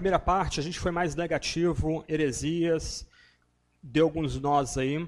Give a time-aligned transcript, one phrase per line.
[0.00, 3.06] primeira parte a gente foi mais negativo, heresias,
[3.82, 5.06] deu alguns nós aí.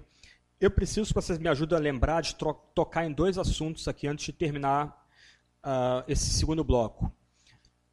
[0.60, 2.36] Eu preciso que vocês me ajudem a lembrar de
[2.74, 5.08] tocar em dois assuntos aqui antes de terminar
[5.64, 7.10] uh, esse segundo bloco.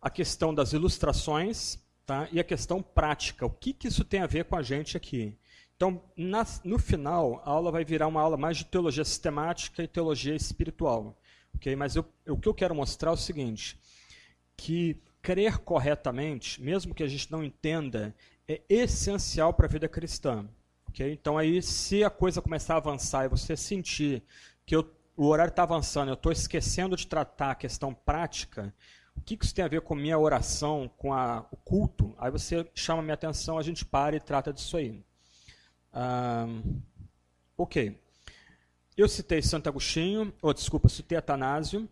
[0.02, 2.28] A questão das ilustrações tá?
[2.34, 3.46] e a questão prática.
[3.46, 5.38] O que, que isso tem a ver com a gente aqui?
[5.78, 9.88] Então, na, no final, a aula vai virar uma aula mais de teologia sistemática e
[9.88, 11.18] teologia espiritual.
[11.56, 11.78] Okay?
[11.78, 13.80] Mas eu, o que eu quero mostrar é o seguinte,
[14.58, 18.16] que crer corretamente, mesmo que a gente não entenda,
[18.48, 20.48] é essencial para a vida cristã.
[20.90, 21.12] Okay?
[21.14, 24.24] Então, aí, se a coisa começar a avançar e você sentir
[24.66, 28.74] que eu, o horário está avançando, eu estou esquecendo de tratar a questão prática,
[29.16, 32.16] o que isso tem a ver com minha oração, com a, o culto?
[32.18, 35.04] Aí você chama minha atenção, a gente para e trata disso aí.
[37.58, 38.00] ok.
[38.96, 41.88] Eu citei Santo Agostinho, ou desculpa, citei Atanásio,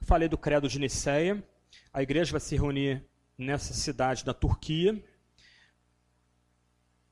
[0.00, 1.42] falei do credo de Nicéia,
[1.92, 3.04] a igreja vai se reunir
[3.36, 5.02] nessa cidade da Turquia,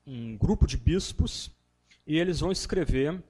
[0.05, 1.51] um grupo de bispos,
[2.07, 3.21] e eles vão escrever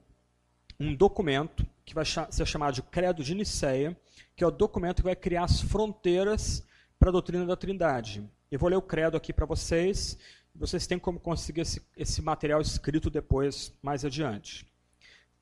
[0.80, 4.00] um documento que vai ser chamado de Credo de Nicéia,
[4.36, 6.66] que é o documento que vai criar as fronteiras
[6.98, 8.24] para a doutrina da Trindade.
[8.50, 10.18] Eu vou ler o credo aqui para vocês,
[10.56, 14.66] vocês têm como conseguir esse, esse material escrito depois, mais adiante.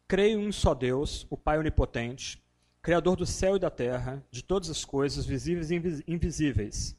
[0.08, 2.42] Creio em um só Deus, o Pai Onipotente,
[2.82, 6.96] Criador do céu e da terra, de todas as coisas, visíveis e invisíveis,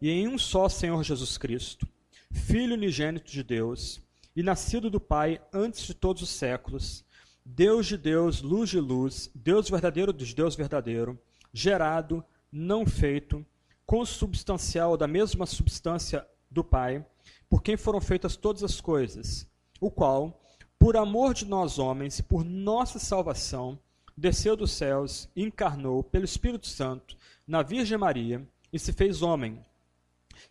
[0.00, 1.88] e em um só Senhor Jesus Cristo,
[2.30, 4.02] Filho unigênito de Deus,
[4.34, 7.02] e nascido do Pai antes de todos os séculos,
[7.44, 11.18] Deus de Deus, luz de luz, Deus verdadeiro de Deus verdadeiro,
[11.52, 12.22] gerado,
[12.52, 13.44] não feito,
[13.86, 17.06] consubstancial da mesma substância do Pai,
[17.48, 19.48] por quem foram feitas todas as coisas,
[19.80, 20.42] o qual,
[20.78, 23.78] por amor de nós homens e por nossa salvação,
[24.16, 29.64] desceu dos céus, encarnou pelo Espírito Santo na Virgem Maria e se fez homem.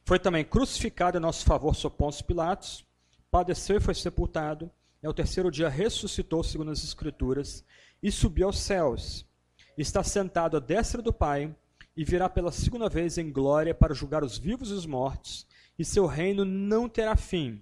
[0.04, 2.86] Foi também crucificado em nosso favor sob Pôncio Pilatos,
[3.32, 4.70] padeceu e foi sepultado,
[5.02, 7.64] e ao terceiro dia ressuscitou, segundo as Escrituras,
[8.02, 9.26] e subiu aos céus.
[9.78, 11.56] Está sentado à destra do Pai,
[11.98, 15.86] e virá pela segunda vez em glória para julgar os vivos e os mortos, e
[15.86, 17.62] seu reino não terá fim.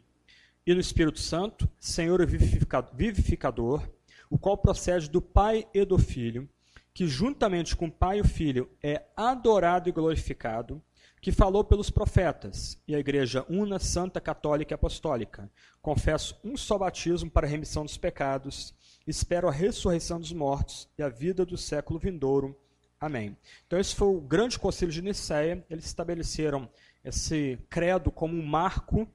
[0.66, 3.88] E no Espírito Santo, Senhor vivificador,
[4.34, 6.50] o qual procede do Pai e do Filho,
[6.92, 10.82] que juntamente com o Pai e o Filho é adorado e glorificado,
[11.22, 15.52] que falou pelos profetas, e a Igreja una, santa, católica e apostólica.
[15.84, 18.74] Confesso um só batismo para a remissão dos pecados,
[19.06, 22.60] espero a ressurreição dos mortos e a vida do século vindouro.
[23.00, 23.38] Amém.
[23.68, 26.68] Então esse foi o grande concílio de Nicéia, eles estabeleceram
[27.06, 29.08] esse credo como um marco,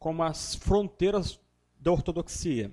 [0.00, 1.38] como as fronteiras
[1.78, 2.72] da ortodoxia.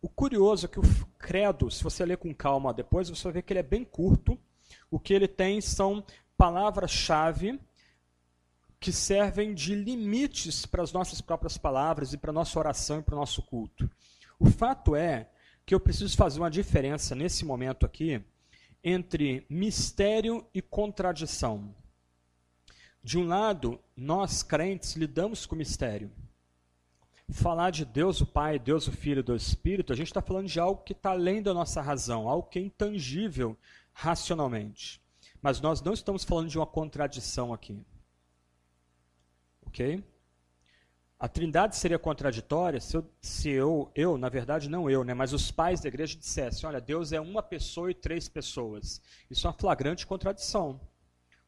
[0.00, 3.42] O curioso é que o credo, se você ler com calma depois, você vai ver
[3.42, 4.38] que ele é bem curto.
[4.90, 6.04] O que ele tem são
[6.36, 7.58] palavras-chave
[8.78, 13.02] que servem de limites para as nossas próprias palavras e para a nossa oração e
[13.02, 13.90] para o nosso culto.
[14.38, 15.28] O fato é
[15.66, 18.22] que eu preciso fazer uma diferença nesse momento aqui
[18.82, 21.74] entre mistério e contradição.
[23.02, 26.12] De um lado, nós crentes lidamos com mistério
[27.30, 30.22] falar de Deus o Pai, Deus o Filho e Deus o Espírito, a gente está
[30.22, 33.56] falando de algo que está além da nossa razão, algo que é intangível
[33.92, 35.00] racionalmente.
[35.40, 37.84] Mas nós não estamos falando de uma contradição aqui.
[39.66, 40.02] Ok?
[41.20, 45.32] A trindade seria contraditória se eu, se eu, eu, na verdade não eu, né, mas
[45.32, 49.02] os pais da igreja dissessem, olha, Deus é uma pessoa e três pessoas.
[49.28, 50.80] Isso é uma flagrante contradição.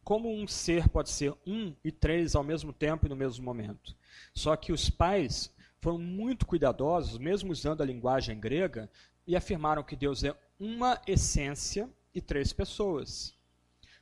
[0.02, 3.94] Como um ser pode ser um e três ao mesmo tempo e no mesmo momento?
[4.34, 8.91] Só que os pais foram muito cuidadosos, mesmo usando a linguagem grega,
[9.26, 13.34] e afirmaram que Deus é uma essência e três pessoas.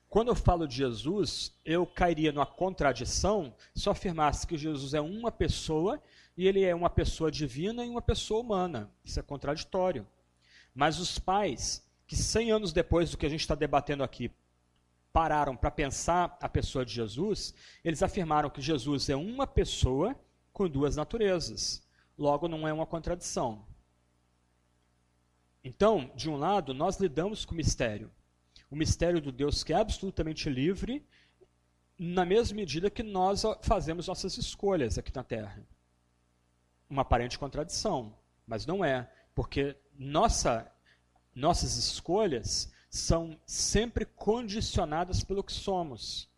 [0.08, 5.00] Quando eu falo de Jesus, eu cairia numa contradição se eu afirmasse que Jesus é
[5.00, 6.02] uma pessoa
[6.36, 8.90] e ele é uma pessoa divina e uma pessoa humana.
[9.04, 10.06] Isso é contraditório.
[10.74, 14.30] Mas os pais, que 100 anos depois do que a gente está debatendo aqui,
[15.12, 20.16] pararam para pensar a pessoa de Jesus, eles afirmaram que Jesus é uma pessoa
[20.58, 21.80] com duas naturezas.
[22.18, 23.64] Logo, não é uma contradição.
[25.62, 28.10] Então, de um lado, nós lidamos com o mistério.
[28.68, 31.06] O mistério do Deus que é absolutamente livre,
[31.96, 35.64] na mesma medida que nós fazemos nossas escolhas aqui na Terra.
[36.90, 40.68] Uma aparente contradição, mas não é, porque nossa,
[41.32, 46.28] nossas escolhas são sempre condicionadas pelo que somos.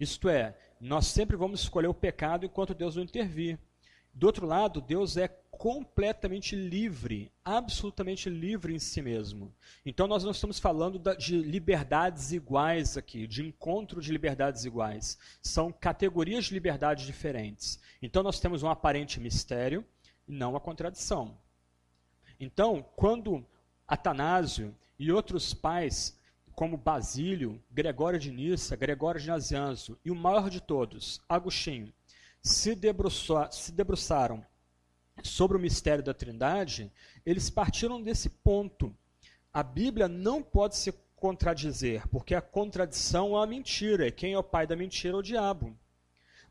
[0.00, 3.58] Isto é, nós sempre vamos escolher o pecado enquanto Deus não intervir.
[4.12, 9.52] Do outro lado, Deus é completamente livre, absolutamente livre em si mesmo.
[9.84, 15.18] Então nós não estamos falando de liberdades iguais aqui, de encontro de liberdades iguais.
[15.42, 17.80] São categorias de liberdade diferentes.
[18.02, 19.84] Então nós temos um aparente mistério
[20.28, 21.36] e não uma contradição.
[22.38, 23.44] Então, quando
[23.86, 26.18] Atanásio e outros pais,
[26.54, 31.92] como Basílio, Gregório de Nissa, Gregório de Nazianzo e o maior de todos, Agostinho,
[32.40, 32.76] se,
[33.50, 34.44] se debruçaram
[35.22, 36.92] sobre o mistério da Trindade,
[37.24, 38.94] eles partiram desse ponto.
[39.52, 44.38] A Bíblia não pode se contradizer, porque a contradição é a mentira, e quem é
[44.38, 45.76] o pai da mentira é o diabo.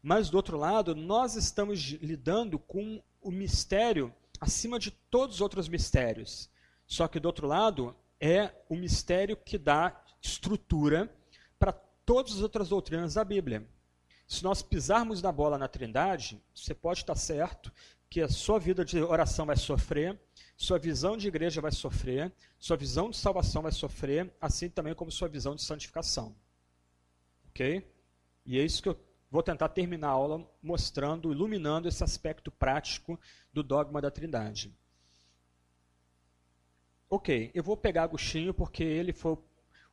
[0.01, 5.69] Mas, do outro lado, nós estamos lidando com o mistério acima de todos os outros
[5.69, 6.49] mistérios.
[6.85, 11.13] Só que, do outro lado, é o mistério que dá estrutura
[11.59, 13.67] para todas as outras doutrinas da Bíblia.
[14.25, 17.69] Se nós pisarmos na bola na Trindade, você pode estar certo
[18.09, 20.17] que a sua vida de oração vai sofrer,
[20.55, 25.11] sua visão de igreja vai sofrer, sua visão de salvação vai sofrer, assim também como
[25.11, 26.33] sua visão de santificação.
[27.49, 27.85] Ok?
[28.45, 28.97] E é isso que eu
[29.29, 33.19] vou tentar terminar a aula mostrando, iluminando esse aspecto prático
[33.51, 34.73] do dogma da Trindade.
[37.15, 39.37] Ok, eu vou pegar Agostinho porque ele foi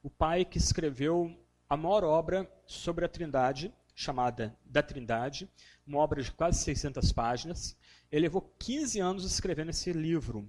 [0.02, 1.30] o pai que escreveu
[1.68, 5.46] a maior obra sobre a Trindade, chamada Da Trindade,
[5.86, 7.76] uma obra de quase 600 páginas.
[8.10, 10.48] Ele levou 15 anos escrevendo esse livro.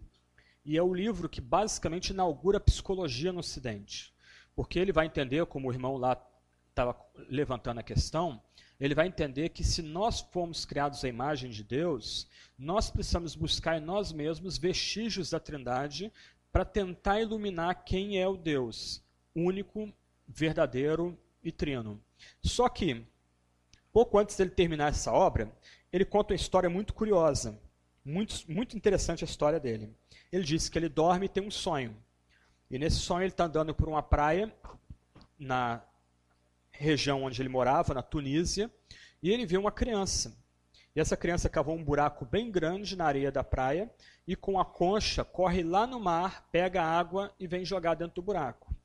[0.64, 4.14] E é o livro que basicamente inaugura a psicologia no Ocidente.
[4.56, 6.26] Porque ele vai entender, como o irmão lá
[6.70, 6.96] estava
[7.28, 8.42] levantando a questão,
[8.80, 13.78] ele vai entender que se nós fomos criados à imagem de Deus, nós precisamos buscar
[13.78, 16.12] em nós mesmos vestígios da Trindade
[16.52, 19.04] para tentar iluminar quem é o Deus
[19.36, 19.92] único,
[20.28, 22.02] verdadeiro e trino.
[22.44, 23.06] Só que,
[23.92, 25.52] pouco antes dele terminar essa obra,
[25.92, 27.60] ele conta uma história muito curiosa,
[28.04, 29.96] muito, muito interessante a história dele.
[30.32, 31.96] Ele diz que ele dorme e tem um sonho.
[32.70, 34.54] E nesse sonho ele está andando por uma praia
[35.38, 35.84] na
[36.72, 38.72] região onde ele morava, na Tunísia,
[39.22, 40.41] e ele vê uma criança.
[40.96, 43.90] E essa criança cavou um buraco bem grande na areia da praia
[44.28, 48.22] e com a concha corre lá no mar, pega água e vem jogar dentro do
[48.22, 48.76] buraco.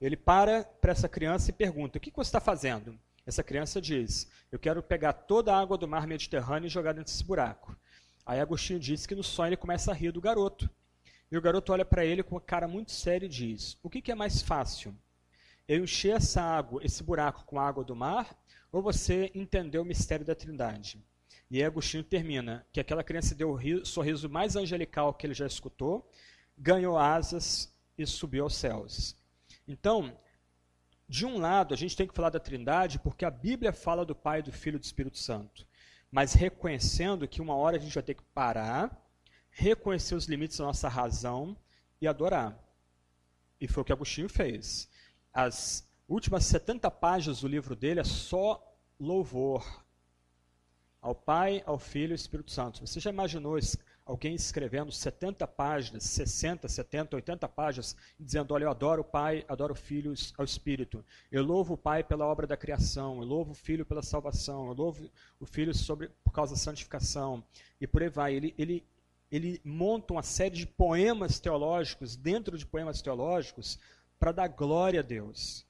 [0.00, 2.98] Ele para para essa criança e pergunta: O que você está fazendo?
[3.26, 7.10] Essa criança diz: Eu quero pegar toda a água do mar Mediterrâneo e jogar dentro
[7.10, 7.74] desse buraco.
[8.26, 10.68] Aí Agostinho disse que no sonho ele começa a rir do garoto.
[11.32, 14.02] E o garoto olha para ele com uma cara muito séria e diz: O que,
[14.02, 14.94] que é mais fácil?
[15.66, 18.36] Eu encher essa água, esse buraco com a água do mar,
[18.70, 21.02] ou você entender o mistério da Trindade?
[21.54, 25.46] E aí Agostinho termina que aquela criança deu o sorriso mais angelical que ele já
[25.46, 26.10] escutou,
[26.58, 29.16] ganhou asas e subiu aos céus.
[29.68, 30.18] Então,
[31.08, 34.16] de um lado, a gente tem que falar da Trindade porque a Bíblia fala do
[34.16, 35.64] Pai, do Filho e do Espírito Santo,
[36.10, 39.00] mas reconhecendo que uma hora a gente vai ter que parar,
[39.48, 41.56] reconhecer os limites da nossa razão
[42.00, 42.58] e adorar.
[43.60, 44.90] E foi o que Agostinho fez.
[45.32, 48.60] As últimas 70 páginas do livro dele é só
[48.98, 49.83] louvor
[51.04, 52.80] ao Pai, ao Filho e ao Espírito Santo.
[52.80, 53.58] Você já imaginou
[54.06, 59.74] alguém escrevendo 70 páginas, 60, 70, 80 páginas, dizendo: Olha, eu adoro o Pai, adoro
[59.74, 61.04] o Filho ao Espírito.
[61.30, 64.72] Eu louvo o Pai pela obra da criação, eu louvo o Filho pela salvação, eu
[64.72, 67.44] louvo o Filho sobre, por causa da santificação.
[67.78, 68.34] E por aí vai.
[68.34, 68.82] Ele, ele,
[69.30, 73.78] ele monta uma série de poemas teológicos, dentro de poemas teológicos,
[74.18, 75.66] para dar glória a Deus.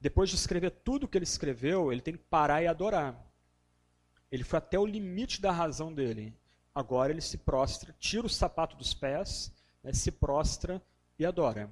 [0.00, 3.29] Depois de escrever tudo o que ele escreveu, ele tem que parar e adorar.
[4.30, 6.34] Ele foi até o limite da razão dele.
[6.74, 9.52] Agora ele se prostra, tira o sapato dos pés,
[9.82, 10.80] né, se prostra
[11.18, 11.70] e adora.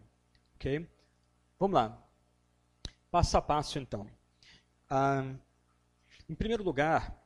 [0.56, 0.88] Ok?
[1.58, 2.02] Vamos lá.
[3.10, 4.06] Passo a passo, então.
[4.90, 5.24] Ah,
[6.28, 7.16] em primeiro lugar,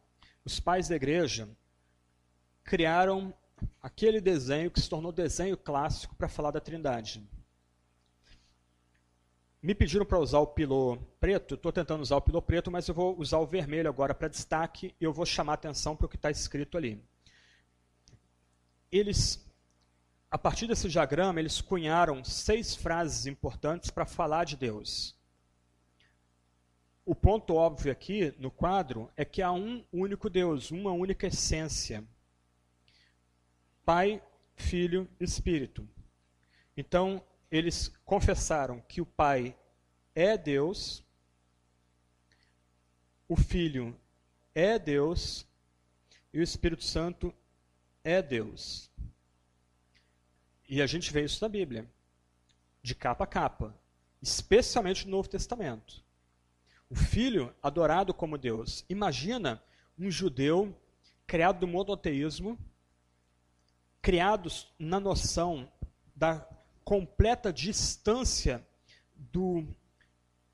[0.44, 1.48] os pais da igreja
[2.62, 3.34] criaram
[3.80, 7.26] aquele desenho que se tornou desenho clássico para falar da Trindade.
[9.62, 12.94] Me pediram para usar o pilô preto, estou tentando usar o pilô preto, mas eu
[12.94, 16.16] vou usar o vermelho agora para destaque e eu vou chamar atenção para o que
[16.16, 17.00] está escrito ali
[18.92, 19.42] eles,
[20.30, 25.16] a partir desse diagrama, eles cunharam seis frases importantes para falar de Deus.
[27.04, 32.04] O ponto óbvio aqui no quadro é que há um único Deus, uma única essência.
[33.84, 34.22] Pai,
[34.54, 35.88] Filho Espírito.
[36.76, 39.54] Então, eles confessaram que o Pai
[40.14, 41.04] é Deus,
[43.28, 43.94] o Filho
[44.54, 45.46] é Deus
[46.32, 47.32] e o Espírito Santo
[48.02, 48.90] é Deus.
[50.66, 51.86] E a gente vê isso na Bíblia,
[52.82, 53.78] de capa a capa,
[54.22, 56.02] especialmente no Novo Testamento.
[56.88, 58.82] O Filho adorado como Deus.
[58.88, 59.62] Imagina
[59.98, 60.74] um judeu
[61.26, 62.58] criado do monoteísmo,
[64.00, 65.70] criados na noção
[66.16, 66.48] da
[66.84, 68.66] completa distância
[69.16, 69.64] do,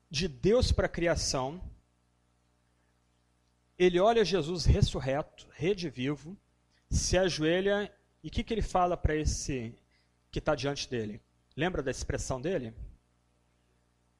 [0.09, 1.61] de Deus para a criação.
[3.77, 6.37] Ele olha Jesus ressurreto, redivivo,
[6.89, 7.93] se ajoelha
[8.23, 9.73] e o que, que ele fala para esse
[10.31, 11.21] que está diante dele?
[11.55, 12.73] Lembra da expressão dele?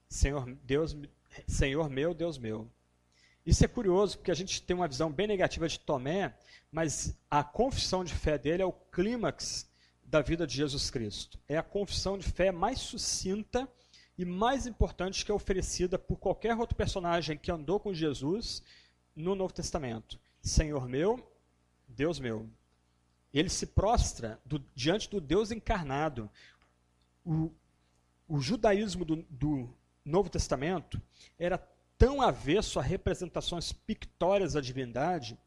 [0.08, 0.96] Senhor, Deus,
[1.48, 2.70] Senhor meu, Deus meu.
[3.46, 6.36] Isso é curioso, porque a gente tem uma visão bem negativa de Tomé,
[6.72, 9.69] mas a confissão de fé dele é o clímax
[10.10, 11.40] da vida de Jesus Cristo.
[11.48, 13.70] É a confissão de fé mais sucinta
[14.18, 18.64] e mais importante que é oferecida por qualquer outro personagem que andou com Jesus
[19.16, 20.20] no Novo Testamento.
[20.42, 21.32] Senhor meu,
[21.88, 22.50] Deus meu.
[23.32, 26.30] Ele se prostra do, diante do Deus encarnado.
[27.24, 27.52] O,
[28.28, 29.70] o judaísmo do, do
[30.04, 31.00] Novo Testamento
[31.38, 31.58] era
[31.98, 35.38] tão avesso a representações pictórias da divindade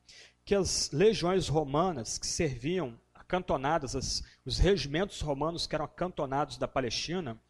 [0.45, 2.99] que as legiões romanas que serviam
[3.33, 7.41] acantonadas, as, os regimentos romanos que eram acantonados da Palestina,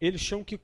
[0.00, 0.60] eles tinham que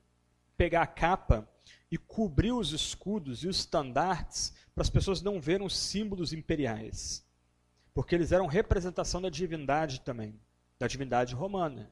[0.57, 1.49] pegar a capa
[1.89, 7.25] e cobrir os escudos e os estandartes para as pessoas não verem os símbolos imperiais.
[7.93, 10.37] Porque eles eram representação da divindade também,
[10.77, 11.89] da divindade romana.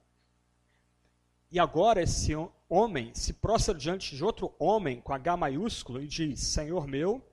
[1.50, 2.34] E agora esse
[2.68, 7.24] homem se prostra diante de outro homem com H maiúsculo e diz: Senhor meu,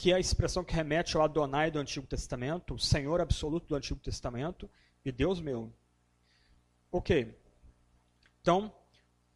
[0.00, 3.76] que é a expressão que remete ao Adonai do Antigo Testamento, o Senhor absoluto do
[3.76, 4.66] Antigo Testamento,
[5.04, 5.70] e Deus meu.
[6.90, 7.38] Ok.
[8.40, 8.74] Então,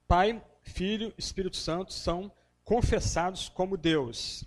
[0.09, 2.33] Pai, Filho, Espírito Santo são
[2.65, 4.43] confessados como Deus.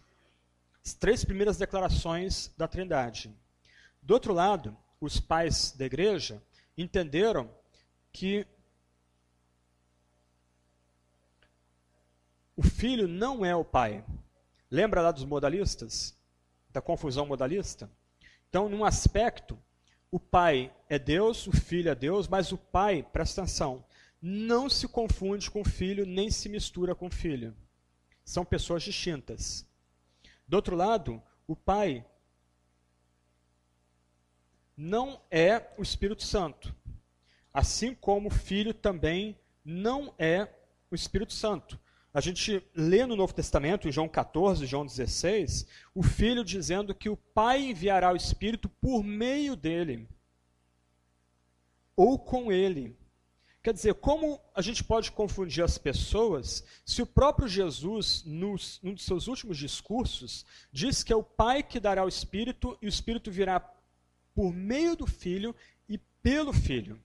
[0.84, 3.32] As três primeiras declarações da Trindade.
[4.02, 6.42] Do outro lado, os pais da igreja
[6.76, 7.48] entenderam
[8.12, 8.44] que
[12.56, 14.04] o filho não é o pai.
[14.70, 16.18] Lembra lá dos modalistas?
[16.70, 17.90] Da confusão modalista?
[18.50, 19.58] Então, num aspecto,
[20.12, 23.84] o pai é Deus, o filho é Deus, mas o pai, presta atenção,
[24.22, 27.56] não se confunde com o filho, nem se mistura com o filho.
[28.24, 29.66] São pessoas distintas.
[30.48, 32.06] Do outro lado, o pai
[34.76, 36.76] não é o Espírito Santo.
[37.54, 40.48] Assim como o filho também não é
[40.92, 41.80] o Espírito Santo.
[42.14, 47.10] A gente lê no Novo Testamento, em João 14, João 16, o filho dizendo que
[47.10, 50.08] o pai enviará o Espírito por meio dele,
[51.96, 52.98] ou com ele.
[53.62, 58.94] Quer dizer, como a gente pode confundir as pessoas se o próprio Jesus, nos, num
[58.94, 62.90] dos seus últimos discursos, diz que é o Pai que dará o Espírito e o
[62.90, 63.60] Espírito virá
[64.34, 65.54] por meio do Filho
[65.90, 66.98] e pelo Filho.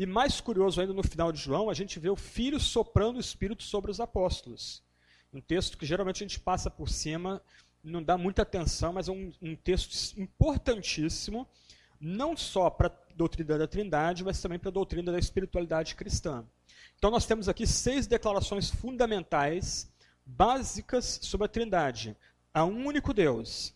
[0.00, 3.20] E mais curioso ainda, no final de João, a gente vê o Filho soprando o
[3.20, 4.82] Espírito sobre os apóstolos.
[5.30, 7.42] Um texto que geralmente a gente passa por cima,
[7.84, 11.46] não dá muita atenção, mas é um, um texto importantíssimo,
[12.00, 16.46] não só para a doutrina da Trindade, mas também para a doutrina da espiritualidade cristã.
[16.96, 19.92] Então nós temos aqui seis declarações fundamentais,
[20.24, 22.16] básicas sobre a Trindade.
[22.54, 23.74] Há um único Deus.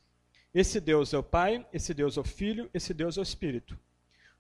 [0.54, 3.78] Esse Deus é o Pai, esse Deus é o Filho, esse Deus é o Espírito.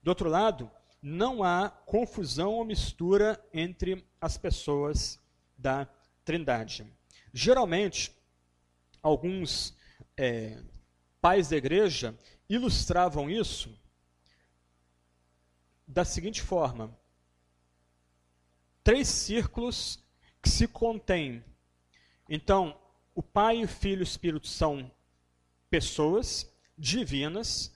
[0.02, 0.70] Do outro lado,
[1.06, 5.20] não há confusão ou mistura entre as pessoas
[5.58, 5.86] da
[6.24, 6.90] Trindade.
[7.30, 8.10] Geralmente,
[9.02, 9.76] alguns
[10.16, 10.62] é,
[11.20, 12.18] pais da igreja
[12.48, 13.78] ilustravam isso
[15.86, 16.96] da seguinte forma:
[18.82, 20.02] três círculos
[20.40, 21.44] que se contêm.
[22.26, 22.80] Então,
[23.14, 24.90] o Pai, o Filho e o Espírito são
[25.68, 27.73] pessoas divinas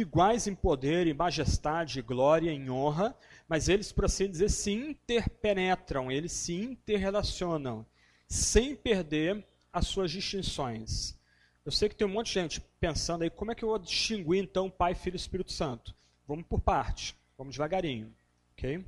[0.00, 3.14] iguais em poder, em majestade, glória, em honra,
[3.48, 7.84] mas eles, por assim dizer, se interpenetram, eles se interrelacionam,
[8.28, 11.16] sem perder as suas distinções.
[11.64, 13.78] Eu sei que tem um monte de gente pensando aí, como é que eu vou
[13.78, 15.94] distinguir então Pai, Filho e Espírito Santo?
[16.26, 18.14] Vamos por parte, vamos devagarinho.
[18.52, 18.84] ok?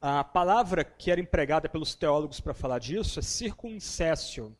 [0.00, 4.56] A palavra que era empregada pelos teólogos para falar disso é circuncessio,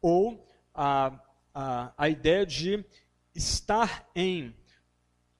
[0.00, 1.18] ou a,
[1.54, 2.84] a, a ideia de
[3.34, 4.54] estar em,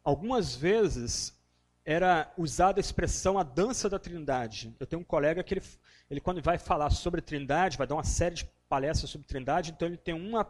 [0.04, 1.38] Algumas vezes
[1.84, 4.74] era usada a expressão a dança da trindade.
[4.78, 5.62] Eu tenho um colega que ele,
[6.10, 9.88] ele quando vai falar sobre trindade, vai dar uma série de palestras sobre trindade, então
[9.88, 10.46] ele tem uma,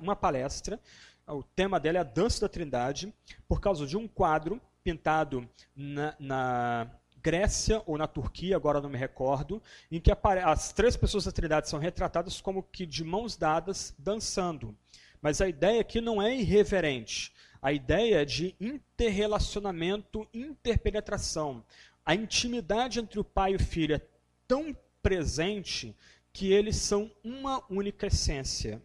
[0.00, 0.78] uma palestra,
[1.26, 3.12] o tema dela é a dança da trindade,
[3.48, 6.90] por causa de um quadro pintado na, na
[7.22, 10.10] Grécia ou na Turquia, agora não me recordo, em que
[10.44, 14.76] as três pessoas da Trindade são retratadas como que de mãos dadas dançando.
[15.20, 17.32] Mas a ideia aqui não é irreverente.
[17.62, 21.64] A ideia de interrelacionamento, interpenetração.
[22.04, 24.06] A intimidade entre o pai e o filho é
[24.48, 25.96] tão presente
[26.32, 28.82] que eles são uma única essência,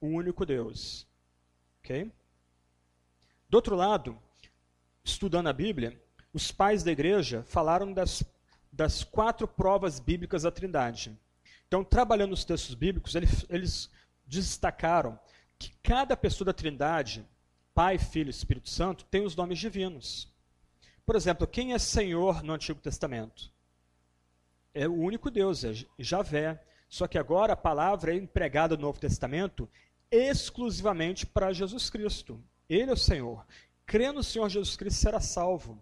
[0.00, 1.06] o um único Deus.
[1.78, 2.10] Ok?
[3.48, 4.18] Do outro lado,
[5.04, 6.00] estudando a Bíblia,
[6.32, 8.22] os pais da igreja falaram das,
[8.72, 11.16] das quatro provas bíblicas da Trindade.
[11.66, 13.90] Então, trabalhando os textos bíblicos, eles, eles
[14.26, 15.18] destacaram
[15.58, 17.26] que cada pessoa da Trindade,
[17.78, 20.26] Pai, Filho e Espírito Santo, tem os nomes divinos.
[21.06, 23.52] Por exemplo, quem é Senhor no Antigo Testamento?
[24.74, 26.60] É o único Deus, é Javé.
[26.88, 29.68] Só que agora a palavra é empregada no Novo Testamento
[30.10, 32.42] exclusivamente para Jesus Cristo.
[32.68, 33.46] Ele é o Senhor.
[33.86, 35.80] Crê no Senhor Jesus Cristo será salvo.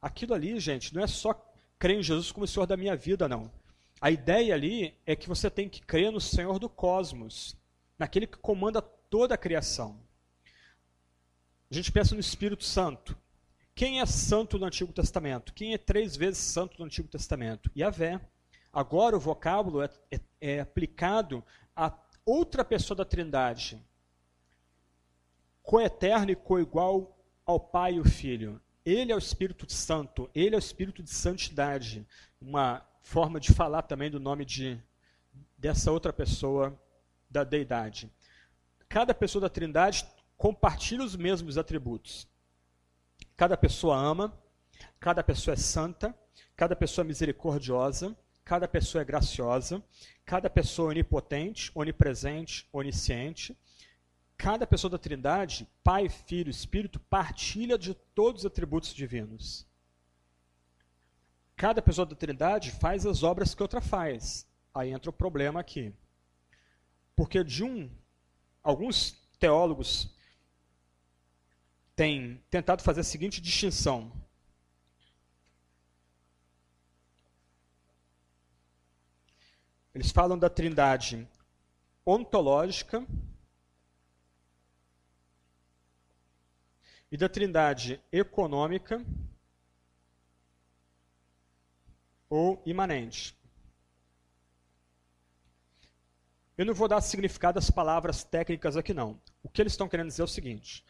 [0.00, 1.34] Aquilo ali, gente, não é só
[1.78, 3.52] crer em Jesus como o Senhor da minha vida, não.
[4.00, 7.54] A ideia ali é que você tem que crer no Senhor do cosmos,
[7.98, 10.05] naquele que comanda toda a criação.
[11.70, 13.16] A gente pensa no Espírito Santo.
[13.74, 15.52] Quem é santo no Antigo Testamento?
[15.52, 17.70] Quem é três vezes santo no Antigo Testamento?
[17.76, 18.20] Yahvé.
[18.72, 21.42] Agora o vocábulo é, é, é aplicado
[21.74, 21.92] a
[22.24, 23.82] outra pessoa da Trindade,
[25.62, 28.60] coeterno e coigual ao Pai e o Filho.
[28.84, 32.06] Ele é o Espírito Santo, ele é o Espírito de santidade.
[32.40, 34.80] Uma forma de falar também do nome de,
[35.58, 36.78] dessa outra pessoa
[37.28, 38.10] da deidade.
[38.88, 40.06] Cada pessoa da Trindade
[40.36, 42.28] compartilha os mesmos atributos.
[43.36, 44.36] Cada pessoa ama,
[44.98, 46.14] cada pessoa é santa,
[46.56, 49.82] cada pessoa é misericordiosa, cada pessoa é graciosa,
[50.24, 53.56] cada pessoa é onipotente, onipresente, onisciente,
[54.36, 59.66] Cada pessoa da Trindade, Pai, Filho, Espírito, partilha de todos os atributos divinos.
[61.56, 64.46] Cada pessoa da Trindade faz as obras que outra faz.
[64.74, 65.92] Aí entra o problema aqui.
[67.14, 67.90] Porque de um,
[68.62, 70.14] alguns teólogos
[71.96, 74.12] têm tentado fazer a seguinte distinção.
[79.92, 81.26] Eles falam da Trindade
[82.04, 83.04] ontológica,
[87.10, 89.04] e da trindade econômica
[92.28, 93.36] ou imanente.
[96.58, 99.20] Eu não vou dar significado às palavras técnicas aqui não.
[99.42, 100.84] O que eles estão querendo dizer é o seguinte: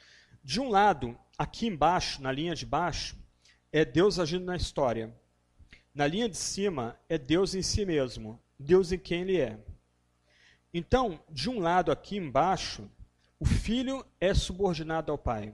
[0.46, 3.16] de um lado, aqui embaixo, na linha de baixo,
[3.72, 5.12] é Deus agindo na história.
[5.92, 9.58] Na linha de cima é Deus em si mesmo, Deus em quem ele é.
[10.72, 12.88] Então, de um lado aqui embaixo,
[13.40, 15.52] o filho é subordinado ao pai.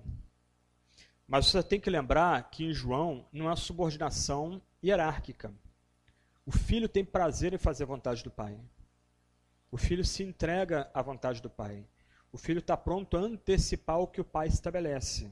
[1.26, 5.54] Mas você tem que lembrar que em João não há subordinação hierárquica.
[6.44, 8.60] O filho tem prazer em fazer a vontade do pai.
[9.70, 11.82] O filho se entrega à vontade do pai.
[12.32, 15.30] O filho está pronto a antecipar o que o pai estabelece.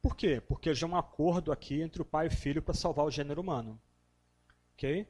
[0.00, 0.40] Por quê?
[0.40, 3.10] Porque já há um acordo aqui entre o pai e o filho para salvar o
[3.10, 3.80] gênero humano.
[4.74, 5.08] Ok?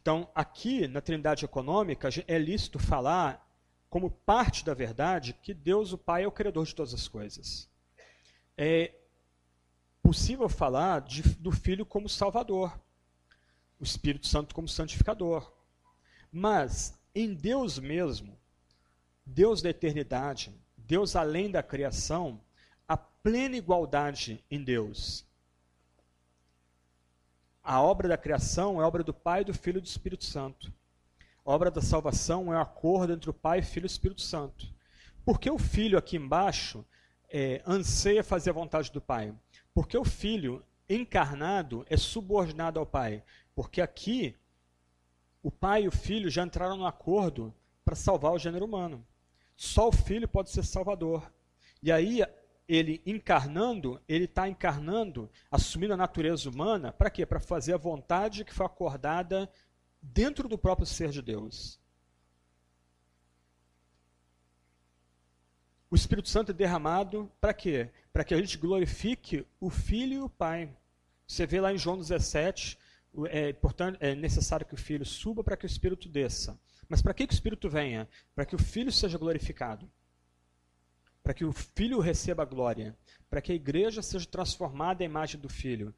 [0.00, 3.50] Então, aqui na Trindade Econômica, é lícito falar,
[3.88, 7.70] como parte da verdade, que Deus, o Pai, é o Criador de todas as coisas.
[8.56, 8.92] É,
[10.02, 12.78] possível falar de, do Filho como Salvador,
[13.80, 15.50] o Espírito Santo como santificador.
[16.30, 18.38] Mas em Deus mesmo,
[19.26, 22.40] Deus da eternidade, Deus além da criação,
[22.86, 25.24] a plena igualdade em Deus.
[27.62, 30.72] A obra da criação é obra do Pai, do Filho e do Espírito Santo.
[31.44, 34.66] A obra da salvação é o um acordo entre o Pai, Filho e Espírito Santo.
[35.24, 36.84] Porque o Filho aqui embaixo
[37.30, 39.34] é, anseia fazer a vontade do Pai?
[39.74, 43.24] Porque o filho encarnado é subordinado ao pai.
[43.54, 44.36] Porque aqui
[45.42, 47.52] o pai e o filho já entraram no acordo
[47.84, 49.04] para salvar o gênero humano.
[49.56, 51.32] Só o filho pode ser salvador.
[51.82, 52.22] E aí
[52.66, 57.26] ele encarnando, ele está encarnando, assumindo a natureza humana, para quê?
[57.26, 59.50] Para fazer a vontade que foi acordada
[60.00, 61.78] dentro do próprio ser de Deus.
[65.90, 67.90] O Espírito Santo é derramado para quê?
[68.12, 70.74] Para que a gente glorifique o Filho e o Pai.
[71.26, 72.78] Você vê lá em João 17,
[73.28, 76.58] é, importante, é necessário que o Filho suba para que o Espírito desça.
[76.88, 78.08] Mas para que, que o Espírito venha?
[78.34, 79.90] Para que o Filho seja glorificado.
[81.22, 82.96] Para que o Filho receba a glória.
[83.30, 85.94] Para que a igreja seja transformada à imagem do Filho.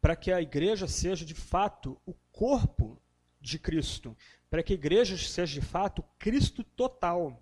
[0.00, 3.00] Para que a igreja seja de fato o corpo
[3.40, 4.16] de Cristo.
[4.50, 7.40] Para que a igreja seja de fato Cristo total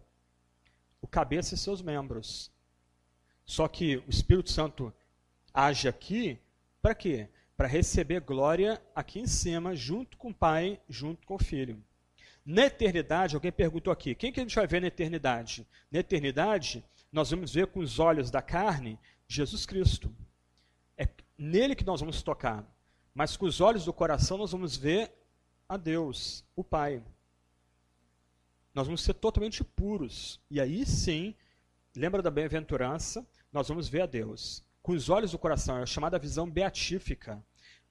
[1.00, 2.52] o cabeça e seus membros.
[3.44, 4.92] Só que o Espírito Santo
[5.52, 6.38] age aqui
[6.80, 7.28] para quê?
[7.56, 11.82] Para receber glória aqui em cima, junto com o Pai, junto com o Filho.
[12.50, 15.64] Na eternidade, alguém perguntou aqui, quem que a gente vai ver na eternidade?
[15.88, 20.12] Na eternidade, nós vamos ver com os olhos da carne Jesus Cristo.
[20.98, 21.08] É
[21.38, 22.66] nele que nós vamos tocar.
[23.14, 25.12] Mas com os olhos do coração nós vamos ver
[25.68, 27.00] a Deus, o Pai.
[28.74, 30.40] Nós vamos ser totalmente puros.
[30.50, 31.36] E aí sim,
[31.94, 33.24] lembra da bem-aventurança?
[33.52, 34.64] nós vamos ver a Deus.
[34.82, 37.40] Com os olhos do coração, é a chamada visão beatífica.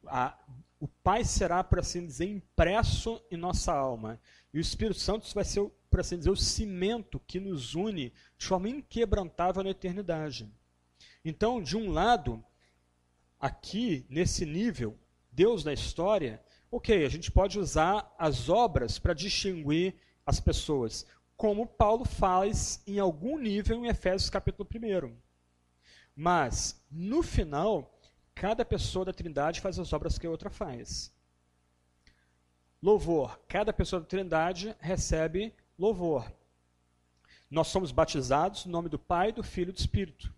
[0.07, 0.37] A,
[0.79, 4.19] o Pai será, por assim dizer, impresso em nossa alma.
[4.53, 8.45] E o Espírito Santo vai ser, por assim dizer, o cimento que nos une de
[8.45, 10.49] forma inquebrantável na eternidade.
[11.23, 12.43] Então, de um lado,
[13.39, 14.97] aqui, nesse nível,
[15.31, 21.65] Deus da história, ok, a gente pode usar as obras para distinguir as pessoas, como
[21.65, 25.15] Paulo faz em algum nível em Efésios capítulo 1.
[26.15, 27.98] Mas, no final,
[28.39, 31.13] cada pessoa da Trindade faz as obras que a outra faz.
[32.81, 33.37] Louvor.
[33.49, 36.31] Cada pessoa da Trindade recebe louvor.
[37.51, 40.33] Nós somos batizados no nome do Pai, do Filho e do Espírito.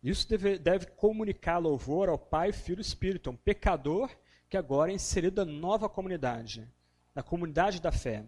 [0.00, 3.30] Isso deve, deve comunicar louvor ao Pai, Filho e Espírito.
[3.30, 4.08] Um pecador
[4.48, 6.70] que agora é inserido na nova comunidade,
[7.12, 8.24] na comunidade da fé.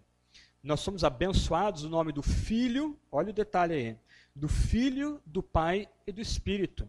[0.61, 3.97] Nós somos abençoados no nome do Filho, olha o detalhe aí,
[4.35, 6.89] do Filho, do Pai e do Espírito.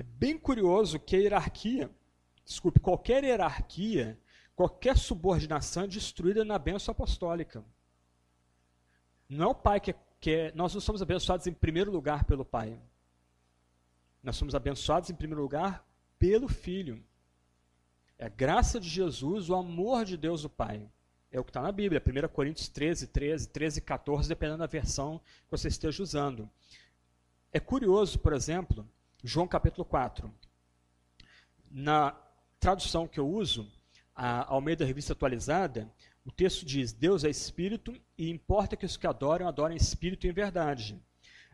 [0.00, 1.90] É bem curioso que a hierarquia,
[2.42, 4.18] desculpe, qualquer hierarquia,
[4.56, 7.62] qualquer subordinação é destruída na bênção apostólica.
[9.28, 12.24] Não é o Pai que, é, que é, nós não somos abençoados em primeiro lugar
[12.24, 12.80] pelo Pai.
[14.22, 15.86] Nós somos abençoados em primeiro lugar
[16.18, 17.04] pelo Filho.
[18.18, 20.90] É a graça de Jesus, o amor de Deus o Pai.
[21.30, 25.18] É o que está na Bíblia, 1 Coríntios 13, 13, 13, 14, dependendo da versão
[25.44, 26.48] que você esteja usando.
[27.52, 28.88] É curioso, por exemplo,
[29.22, 30.32] João capítulo 4.
[31.70, 32.12] Na
[32.58, 33.70] tradução que eu uso,
[34.14, 35.92] a Almeida Revista Atualizada,
[36.24, 40.32] o texto diz: Deus é espírito e importa que os que adoram, adorem espírito em
[40.32, 41.00] verdade.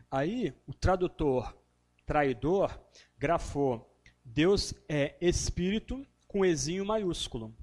[0.09, 1.55] Aí, o tradutor
[2.05, 2.79] traidor
[3.17, 7.53] grafou: Deus é espírito com ezinho maiúsculo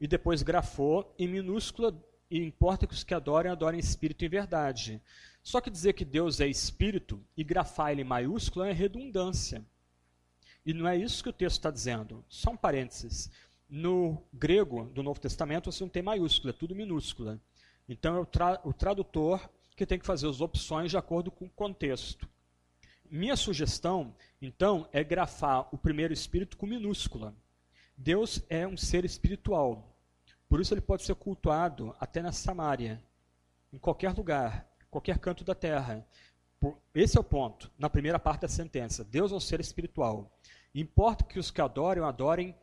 [0.00, 1.94] e depois grafou em minúscula,
[2.30, 5.00] e importa que os que adorem, adorem espírito em verdade.
[5.42, 9.64] Só que dizer que Deus é espírito e grafar ele em maiúsculo é redundância.
[10.64, 12.24] E não é isso que o texto está dizendo.
[12.28, 13.30] Só um parênteses.
[13.68, 17.40] No grego do Novo Testamento você não tem maiúscula, é tudo minúscula.
[17.88, 21.44] Então é o, tra o tradutor que tem que fazer as opções de acordo com
[21.44, 22.28] o contexto.
[23.08, 27.34] Minha sugestão, então, é grafar o primeiro espírito com minúscula.
[27.96, 29.95] Deus é um ser espiritual.
[30.48, 33.02] Por isso ele pode ser cultuado até na Samária,
[33.72, 36.06] em qualquer lugar, qualquer canto da terra.
[36.94, 39.04] Esse é o ponto, na primeira parte da sentença.
[39.04, 40.30] Deus é um ser espiritual.
[40.74, 42.54] Importa que os que adorem, adorem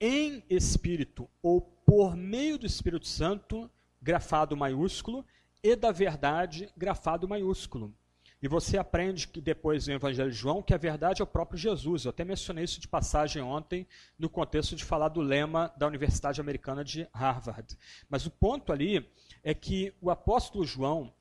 [0.00, 3.70] em espírito ou por meio do Espírito Santo,
[4.00, 5.24] grafado maiúsculo,
[5.62, 7.94] e da verdade, grafado maiúsculo.
[8.42, 11.56] E você aprende que depois no Evangelho de João que a verdade é o próprio
[11.56, 12.04] Jesus.
[12.04, 13.86] Eu até mencionei isso de passagem ontem
[14.18, 17.78] no contexto de falar do lema da Universidade Americana de Harvard.
[18.10, 19.08] Mas o ponto ali
[19.44, 21.14] é que o apóstolo João,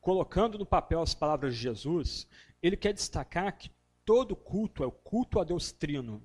[0.00, 2.28] colocando no papel as palavras de Jesus,
[2.62, 3.68] ele quer destacar que
[4.04, 6.22] todo culto é o culto a Deus Trino.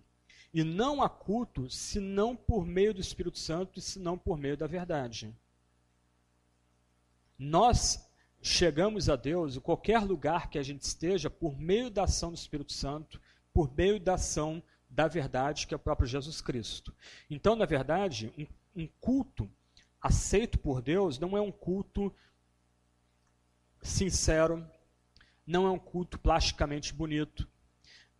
[0.54, 4.68] E não há culto senão por meio do Espírito Santo e senão por meio da
[4.68, 5.36] verdade.
[7.40, 8.07] Nós
[8.48, 12.38] chegamos a Deus em qualquer lugar que a gente esteja por meio da ação do
[12.38, 13.22] Espírito Santo,
[13.54, 16.96] por meio da ação da verdade que é o próprio Jesus Cristo.
[17.30, 19.50] Então, na verdade, um, um culto
[20.02, 22.14] aceito por Deus não é um culto
[23.82, 24.66] sincero,
[25.46, 27.48] não é um culto plasticamente bonito,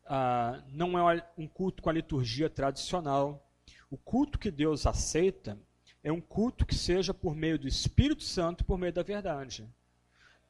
[0.06, 3.50] uh, não é um culto com a liturgia tradicional.
[3.90, 5.58] O culto que Deus aceita
[6.04, 9.68] é um culto que seja por meio do Espírito Santo, por meio da verdade.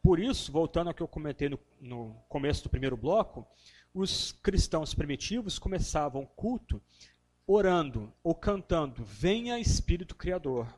[0.08, 3.46] Por isso, voltando ao que eu comentei no, no começo do primeiro bloco,
[3.94, 6.82] os cristãos primitivos começavam o culto
[7.46, 10.74] orando ou cantando: Venha Espírito Criador.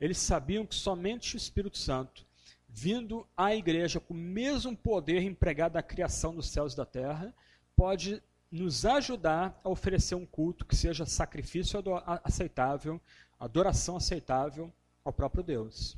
[0.00, 2.26] Eles sabiam que somente o Espírito Santo,
[2.68, 7.32] vindo à igreja com o mesmo poder empregado na criação dos céus e da terra,
[7.76, 11.80] pode nos ajudar a oferecer um culto que seja sacrifício
[12.24, 13.00] aceitável,
[13.38, 14.72] adoração aceitável
[15.04, 15.96] ao próprio Deus.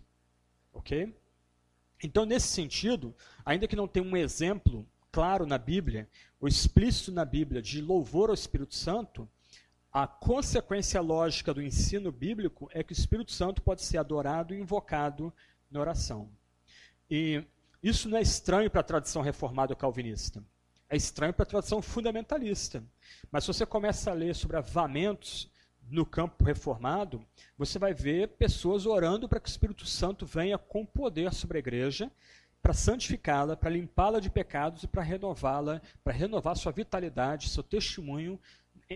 [0.75, 1.17] Ok?
[2.03, 6.09] Então, nesse sentido, ainda que não tenha um exemplo claro na Bíblia,
[6.41, 9.29] ou explícito na Bíblia, de louvor ao Espírito Santo,
[9.93, 14.61] a consequência lógica do ensino bíblico é que o Espírito Santo pode ser adorado e
[14.61, 15.33] invocado
[15.71, 16.31] na oração.
[17.11, 17.43] E
[17.83, 20.45] isso não é estranho para a tradição reformada calvinista.
[20.91, 22.85] É estranho para a tradição fundamentalista.
[23.31, 25.51] Mas se você começa a ler sobre avamentos
[25.91, 27.25] no campo reformado,
[27.57, 31.61] você vai ver pessoas orando para que o Espírito Santo venha com poder sobre a
[31.61, 32.11] igreja,
[32.61, 38.39] para santificá-la, para limpá-la de pecados e para renová-la, para renovar sua vitalidade, seu testemunho,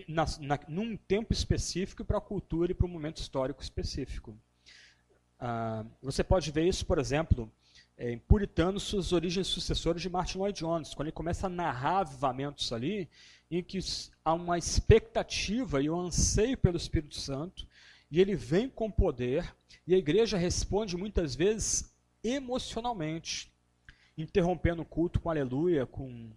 [0.07, 4.37] na, na, num tempo específico para a cultura e para um momento histórico específico.
[5.39, 7.51] Ah, você pode ver isso, por exemplo,
[7.97, 12.73] é, puritano suas origens sucessoras de Martin Lloyd Jones, quando ele começa a narrar avivamentos
[12.73, 13.09] ali,
[13.57, 13.79] em que
[14.23, 17.67] há uma expectativa e um anseio pelo Espírito Santo,
[18.09, 23.51] e ele vem com poder, e a igreja responde muitas vezes emocionalmente,
[24.17, 26.31] interrompendo o culto com aleluia, com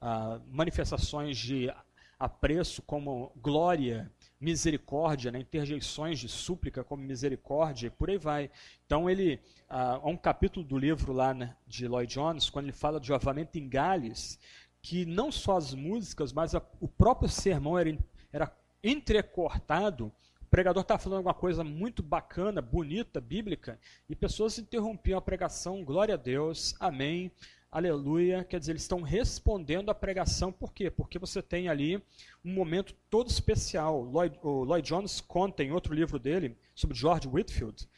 [0.00, 1.72] ah, manifestações de
[2.18, 8.50] apreço como glória, misericórdia, né, interjeições de súplica como misericórdia, e por aí vai.
[8.84, 12.72] Então ele ah, há um capítulo do livro lá né, de Lloyd Jones, quando ele
[12.72, 14.38] fala de avamento em Gales,
[14.86, 17.98] que não só as músicas, mas a, o próprio sermão era,
[18.32, 20.12] era entrecortado.
[20.40, 25.84] O pregador estava falando alguma coisa muito bacana, bonita, bíblica, e pessoas interrompiam a pregação,
[25.84, 27.32] glória a Deus, amém,
[27.68, 28.44] aleluia.
[28.44, 30.88] Quer dizer, eles estão respondendo à pregação, por quê?
[30.88, 31.96] Porque você tem ali
[32.44, 34.04] um momento todo especial.
[34.04, 37.88] Lloyd, o Lloyd Jones conta em outro livro dele, sobre George Whitfield,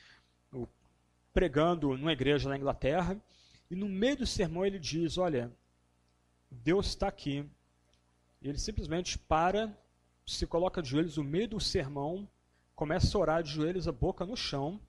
[1.35, 3.20] pregando numa igreja na Inglaterra,
[3.70, 5.53] e no meio do sermão ele diz: Olha,
[6.51, 7.45] Deus está aqui.
[8.43, 9.77] Ele simplesmente para,
[10.27, 12.29] se coloca de joelhos no meio do sermão,
[12.75, 14.81] começa a orar de joelhos, a boca no chão.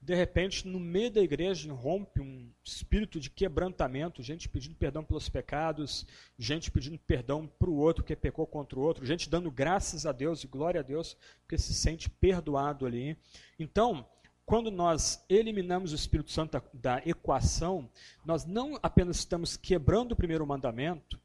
[0.00, 5.28] De repente, no meio da igreja, rompe um espírito de quebrantamento, gente pedindo perdão pelos
[5.28, 6.06] pecados,
[6.38, 10.12] gente pedindo perdão para o outro que pecou contra o outro, gente dando graças a
[10.12, 13.16] Deus e glória a Deus porque se sente perdoado ali.
[13.58, 14.08] Então,
[14.46, 17.90] quando nós eliminamos o Espírito Santo da, equação,
[18.24, 21.20] nós não apenas estamos quebrando o primeiro mandamento,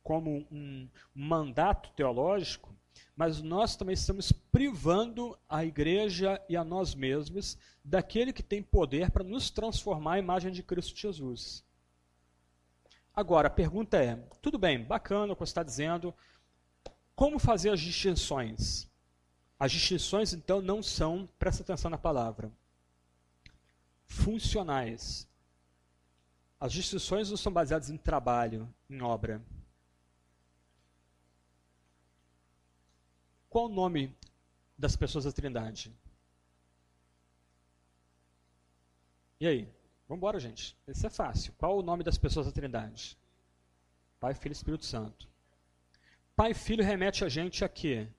[0.00, 2.72] como um mandato teológico,
[3.16, 9.10] mas nós também estamos privando a igreja e a nós mesmos daquele que tem poder
[9.10, 11.64] para nos transformar à imagem de Cristo Jesus.
[13.14, 16.14] Agora, a pergunta é: tudo bem, bacana o que você está dizendo,
[17.16, 18.88] como fazer as distinções?
[19.64, 22.52] As distinções, então, não são, presta atenção na palavra,
[24.04, 25.26] funcionais.
[26.60, 29.42] As distinções não são baseadas em trabalho, em obra.
[33.48, 34.14] Qual o nome
[34.76, 35.90] das pessoas da Trindade?
[39.40, 39.62] E aí?
[40.06, 40.76] Vamos embora, gente.
[40.86, 41.54] Isso é fácil.
[41.54, 43.16] Qual o nome das pessoas da Trindade?
[44.20, 45.26] Pai, Filho e Espírito Santo.
[46.36, 48.10] Pai e Filho remete a gente a quê?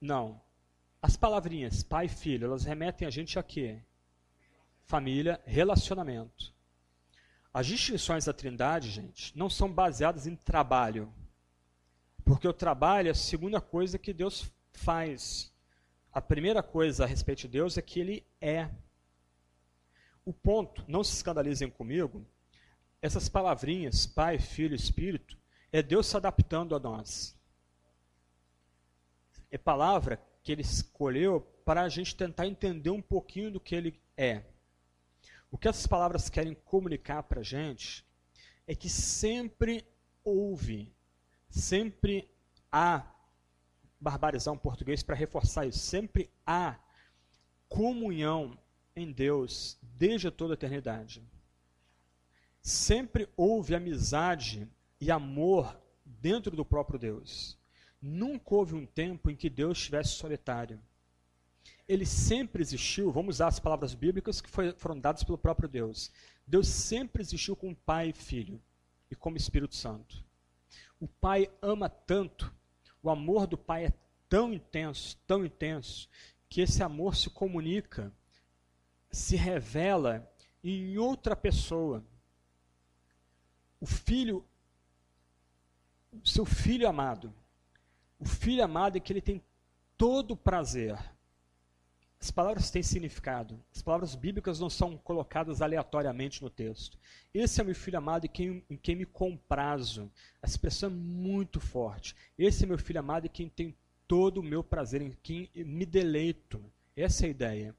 [0.00, 0.40] Não.
[1.02, 3.80] As palavrinhas pai e filho, elas remetem a gente a quê?
[4.84, 6.54] Família, relacionamento.
[7.52, 11.12] As distinções da Trindade, gente, não são baseadas em trabalho.
[12.24, 15.52] Porque o trabalho é a segunda coisa que Deus faz.
[16.12, 18.70] A primeira coisa a respeito de Deus é que ele é.
[20.24, 22.24] O ponto, não se escandalizem comigo,
[23.02, 25.36] essas palavrinhas, Pai, Filho, Espírito,
[25.72, 27.39] é Deus se adaptando a nós
[29.50, 34.00] é palavra que ele escolheu para a gente tentar entender um pouquinho do que ele
[34.16, 34.42] é.
[35.50, 38.04] O que essas palavras querem comunicar para a gente
[38.66, 39.84] é que sempre
[40.22, 40.92] houve,
[41.48, 42.30] sempre
[42.70, 43.04] há,
[44.00, 46.78] barbarizar um português para reforçar isso, sempre há
[47.68, 48.56] comunhão
[48.94, 51.22] em Deus desde toda a eternidade.
[52.62, 54.68] Sempre houve amizade
[55.00, 57.59] e amor dentro do próprio Deus.
[58.00, 60.80] Nunca houve um tempo em que Deus estivesse solitário.
[61.86, 66.10] Ele sempre existiu, vamos usar as palavras bíblicas que foram dadas pelo próprio Deus.
[66.46, 68.60] Deus sempre existiu como Pai e Filho
[69.10, 70.24] e como Espírito Santo.
[71.00, 72.54] O Pai ama tanto,
[73.02, 73.92] o amor do Pai é
[74.28, 76.08] tão intenso, tão intenso,
[76.48, 78.12] que esse amor se comunica,
[79.10, 80.30] se revela
[80.62, 82.04] em outra pessoa.
[83.80, 84.44] O filho,
[86.24, 87.34] seu filho amado,
[88.20, 89.42] o filho amado é que ele tem
[89.96, 90.96] todo o prazer.
[92.20, 93.58] As palavras têm significado.
[93.74, 96.98] As palavras bíblicas não são colocadas aleatoriamente no texto.
[97.32, 100.12] Esse é meu filho amado em quem, em quem me comprazo.
[100.42, 102.14] A expressão é muito forte.
[102.38, 103.74] Esse é meu filho amado em quem tem
[104.06, 106.62] todo o meu prazer, em quem me deleito.
[106.94, 107.74] Essa é a ideia.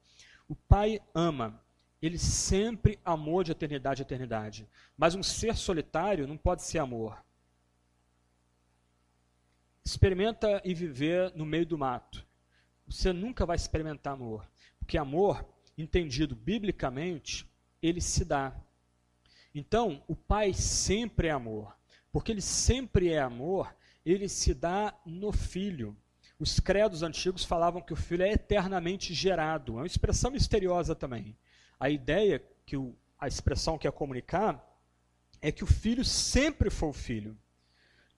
[0.48, 1.62] O pai ama.
[2.00, 4.68] Ele sempre amou de eternidade a eternidade.
[4.98, 7.16] Mas um ser solitário não pode ser amor.
[9.84, 12.24] Experimenta e viver no meio do mato.
[12.86, 14.48] Você nunca vai experimentar amor.
[14.78, 15.44] Porque amor,
[15.76, 17.50] entendido biblicamente,
[17.82, 18.54] ele se dá.
[19.54, 21.76] Então, o Pai sempre é amor.
[22.12, 25.96] Porque ele sempre é amor, ele se dá no Filho.
[26.38, 29.74] Os credos antigos falavam que o Filho é eternamente gerado.
[29.74, 31.36] É uma expressão misteriosa também.
[31.78, 34.62] A ideia que o, a expressão quer comunicar
[35.40, 37.36] é que o Filho sempre foi o Filho.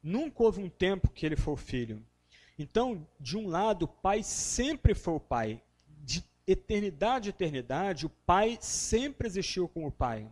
[0.05, 2.05] Nunca houve um tempo que ele foi o filho.
[2.59, 5.63] Então, de um lado, o pai sempre foi o pai.
[6.03, 10.31] De eternidade a eternidade, o pai sempre existiu como pai.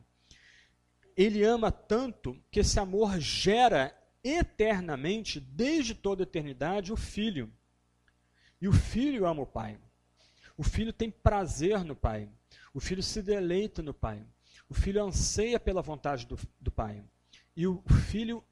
[1.17, 7.51] Ele ama tanto que esse amor gera eternamente, desde toda a eternidade, o filho.
[8.61, 9.79] E o filho ama o pai.
[10.55, 12.29] O filho tem prazer no pai.
[12.75, 14.23] O filho se deleita no pai.
[14.69, 17.03] O filho anseia pela vontade do, do pai.
[17.57, 18.45] E o filho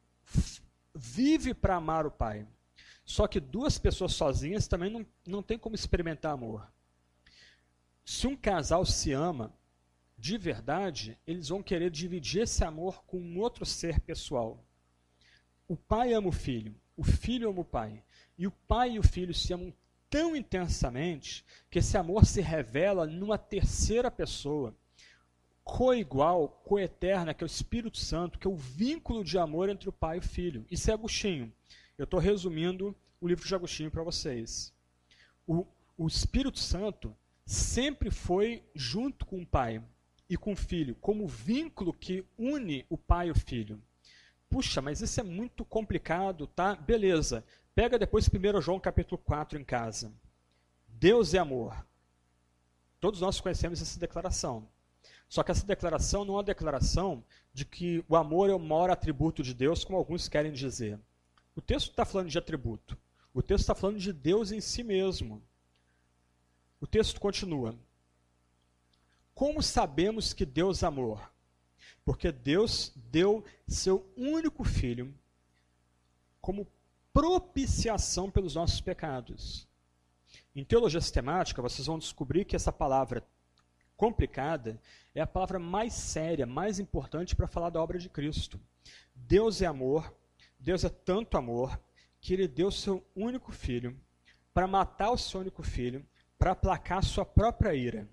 [0.95, 2.47] vive para amar o pai.
[3.05, 6.71] Só que duas pessoas sozinhas também não, não tem como experimentar amor.
[8.05, 9.53] Se um casal se ama
[10.17, 14.63] de verdade, eles vão querer dividir esse amor com um outro ser pessoal.
[15.67, 18.05] O pai ama o filho, o filho ama o pai.
[18.37, 19.73] E o pai e o filho se amam
[20.11, 24.77] tão intensamente que esse amor se revela numa terceira pessoa,
[25.71, 29.93] coigual, coeterna, que é o Espírito Santo, que é o vínculo de amor entre o
[29.93, 30.67] pai e o filho.
[30.69, 31.53] Isso é Agostinho.
[31.97, 34.75] Eu estou resumindo o livro de Agostinho para vocês.
[35.47, 35.65] O,
[35.97, 39.81] o Espírito Santo sempre foi junto com o pai
[40.29, 43.81] e com o filho, como vínculo que une o pai e o filho.
[44.49, 46.75] Puxa, mas isso é muito complicado, tá?
[46.75, 47.45] Beleza.
[47.77, 50.13] Pega depois 1 João capítulo 4 em casa.
[50.89, 51.87] Deus é amor.
[52.99, 54.67] Todos nós conhecemos essa declaração.
[55.31, 58.91] Só que essa declaração não é uma declaração de que o amor é o maior
[58.91, 60.99] atributo de Deus, como alguns querem dizer.
[61.55, 62.99] O texto está falando de atributo.
[63.33, 65.41] O texto está falando de Deus em si mesmo.
[66.81, 67.79] O texto continua.
[69.33, 71.33] Como sabemos que Deus é amor?
[72.05, 75.15] Porque Deus deu seu único filho
[76.41, 76.67] como
[77.13, 79.69] propiciação pelos nossos pecados.
[80.57, 83.25] Em teologia sistemática, vocês vão descobrir que essa palavra
[84.01, 84.81] complicada
[85.15, 88.59] é a palavra mais séria, mais importante para falar da obra de Cristo.
[89.15, 90.17] Deus é amor,
[90.59, 91.79] Deus é tanto amor,
[92.19, 93.95] que ele deu seu único filho
[94.55, 96.03] para matar o seu único filho,
[96.39, 98.09] para aplacar sua própria ira.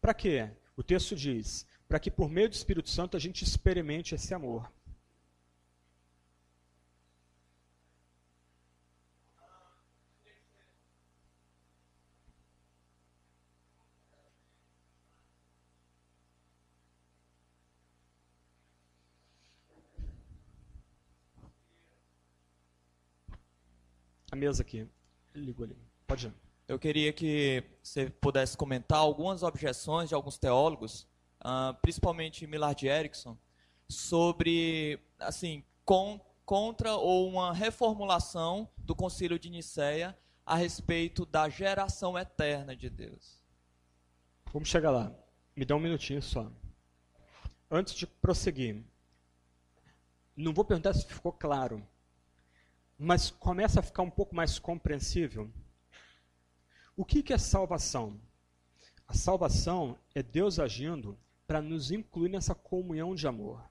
[0.00, 0.50] Para quê?
[0.76, 4.68] O texto diz: para que por meio do Espírito Santo a gente experimente esse amor.
[24.36, 24.86] A mesa aqui.
[25.34, 25.76] Ligou ali.
[26.06, 26.34] Pode ir.
[26.68, 31.06] Eu queria que você pudesse comentar algumas objeções de alguns teólogos
[31.40, 33.34] uh, principalmente Millard Erickson,
[33.88, 42.18] sobre, assim, com, contra ou uma reformulação do Concílio de Nicéia a respeito da geração
[42.18, 43.42] eterna de Deus.
[44.52, 45.12] Vamos chegar lá.
[45.54, 46.50] Me dá um minutinho só.
[47.70, 48.84] Antes de prosseguir,
[50.36, 51.82] não vou perguntar se ficou claro,
[52.98, 55.50] mas começa a ficar um pouco mais compreensível.
[56.96, 58.20] O que, que é salvação?
[59.06, 63.62] A salvação é Deus agindo para nos incluir nessa comunhão de amor.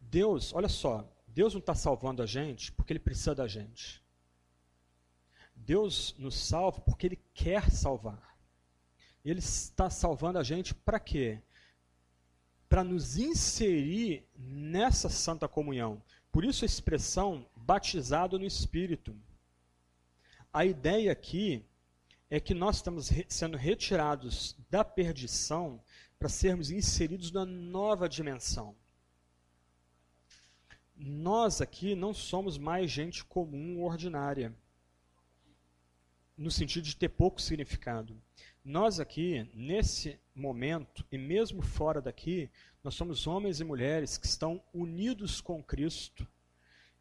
[0.00, 4.02] Deus, olha só, Deus não está salvando a gente porque Ele precisa da gente.
[5.54, 8.36] Deus nos salva porque Ele quer salvar.
[9.24, 11.40] Ele está salvando a gente para quê?
[12.68, 16.02] Para nos inserir nessa santa comunhão.
[16.32, 19.14] Por isso a expressão batizado no Espírito.
[20.50, 21.62] A ideia aqui
[22.30, 25.78] é que nós estamos sendo retirados da perdição
[26.18, 28.74] para sermos inseridos na nova dimensão.
[30.96, 34.54] Nós aqui não somos mais gente comum ordinária,
[36.38, 38.16] no sentido de ter pouco significado.
[38.64, 42.50] Nós aqui, nesse momento, e mesmo fora daqui,
[42.82, 46.26] nós somos homens e mulheres que estão unidos com Cristo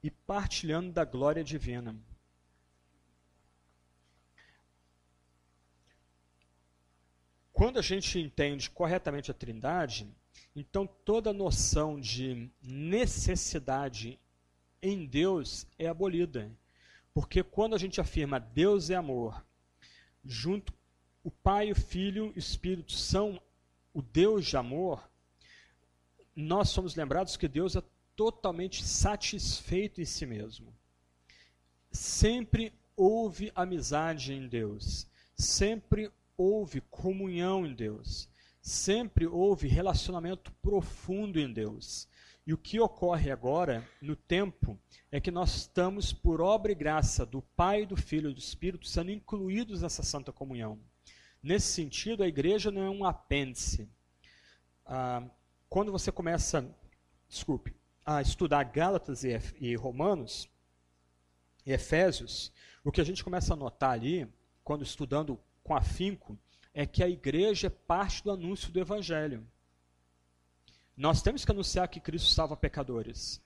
[0.04, 1.96] e partilhando da glória divina.
[7.52, 10.08] Quando a gente entende corretamente a Trindade,
[10.56, 14.20] então toda noção de necessidade
[14.82, 16.52] em Deus é abolida.
[17.13, 19.46] Porque quando a gente afirma Deus é amor,
[20.24, 20.74] junto
[21.24, 23.39] o Pai, o Filho e o Espírito são
[23.94, 25.11] o Deus de amor,
[26.36, 27.84] nós somos lembrados que Deus é
[28.15, 30.74] totalmente satisfeito em si mesmo.
[31.91, 38.30] Sempre houve amizade em Deus, sempre houve comunhão em Deus.
[38.62, 42.08] Sempre houve relacionamento profundo em Deus.
[42.45, 44.80] E o que ocorre agora, no tempo,
[45.12, 48.88] é que nós estamos, por obra e graça do Pai, do Filho e do Espírito,
[48.88, 50.80] sendo incluídos nessa santa comunhão.
[51.41, 53.89] Nesse sentido, a igreja não é um apêndice.
[54.86, 55.24] Ah,
[55.72, 56.69] quando você começa,
[57.30, 57.74] desculpe,
[58.05, 60.49] a estudar Gálatas e, e Romanos,
[61.65, 62.51] Efésios,
[62.84, 64.28] o que a gente começa a notar ali,
[64.65, 66.38] quando estudando com afinco,
[66.74, 69.47] é que a igreja é parte do anúncio do evangelho.
[70.97, 73.41] Nós temos que anunciar que Cristo salva pecadores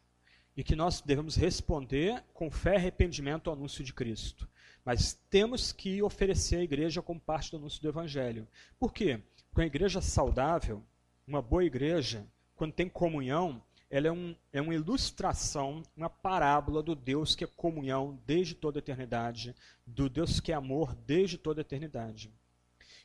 [0.58, 4.50] e que nós devemos responder com fé e arrependimento ao anúncio de Cristo.
[4.84, 8.48] Mas temos que oferecer a igreja como parte do anúncio do evangelho.
[8.80, 9.22] Por quê?
[9.52, 10.84] Porque a igreja saudável,
[11.28, 16.96] uma boa igreja, quando tem comunhão, ela é, um, é uma ilustração, uma parábola do
[16.96, 19.56] Deus que é comunhão desde toda a eternidade,
[19.86, 22.32] do Deus que é amor desde toda a eternidade.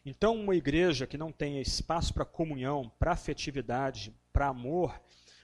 [0.04, 4.98] Então, uma igreja que não tenha espaço para comunhão, para afetividade, para amor,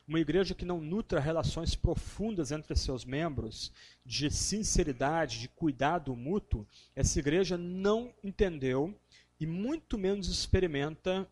[0.09, 3.73] uma igreja que não nutra relações profundas entre seus membros,
[4.05, 8.99] de sinceridade, de cuidado mútuo, essa igreja não entendeu
[9.39, 11.29] e muito menos experimenta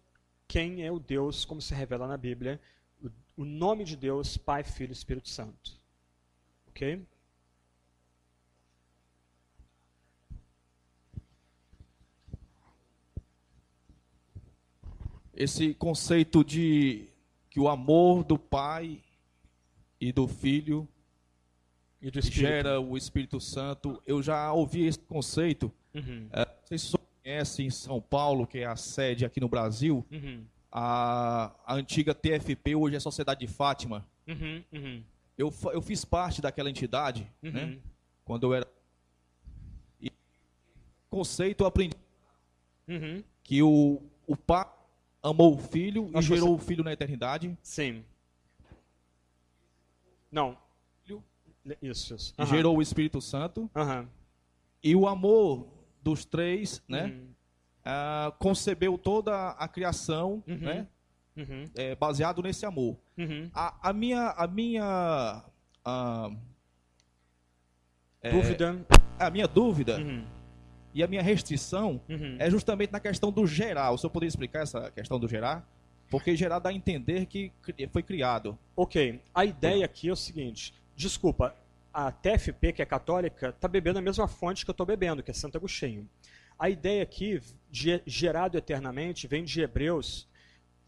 [0.54, 2.60] quem é o Deus, como se revela na Bíblia,
[3.36, 5.72] o nome de Deus, Pai, Filho e Espírito Santo.
[6.68, 7.04] Ok?
[15.34, 17.08] Esse conceito de
[17.50, 19.02] que o amor do Pai
[20.00, 20.86] e do Filho
[22.00, 25.72] e do gera o Espírito Santo, eu já ouvi esse conceito.
[25.92, 26.28] Uhum.
[26.32, 26.46] É,
[27.24, 30.44] vocês conhecem em São Paulo, que é a sede aqui no Brasil, Uhum.
[30.70, 34.06] a, a antiga TFP, hoje é Sociedade de Fátima.
[34.28, 34.62] Uhum.
[34.72, 35.02] Uhum.
[35.36, 37.50] Eu, eu fiz parte daquela entidade, Uhum.
[37.52, 37.78] né?
[38.24, 38.66] Quando eu era.
[40.00, 40.12] E
[41.10, 41.96] conceito eu aprendi
[42.86, 43.22] Uhum.
[43.42, 44.66] que o, o pai
[45.22, 47.56] amou o filho e Acho que gerou o filho na eternidade.
[47.62, 48.04] Sim.
[50.30, 50.58] Não.
[51.80, 52.34] Isso, isso.
[52.38, 53.70] E gerou o Espírito Santo.
[54.82, 55.66] E o amor
[56.04, 57.06] dos três, né?
[57.06, 57.28] Uhum.
[57.84, 60.58] ah, concebeu toda a criação, Uhum.
[60.58, 60.86] né?
[61.36, 61.64] Uhum.
[61.74, 62.96] é, baseado nesse amor.
[63.18, 63.50] Uhum.
[63.52, 65.42] A, a minha, a minha,
[65.84, 66.30] ah,
[68.30, 68.86] Dúvida.
[69.18, 70.24] a minha dúvida Uhum.
[70.94, 72.36] e a minha restrição Uhum.
[72.38, 73.90] é justamente na questão do gerar.
[73.90, 75.68] O senhor poderia explicar essa questão do gerar?
[76.10, 77.50] Porque gerar dá a entender que
[77.90, 78.56] foi criado.
[78.76, 79.20] Ok.
[79.34, 80.72] A ideia aqui é o seguinte.
[80.94, 81.54] Desculpa,
[81.94, 85.30] a TFP, que é católica, está bebendo a mesma fonte que eu estou bebendo, que
[85.30, 86.10] é Santo Agostinho.
[86.58, 87.40] A ideia aqui,
[87.70, 90.28] de gerado eternamente, vem de Hebreus.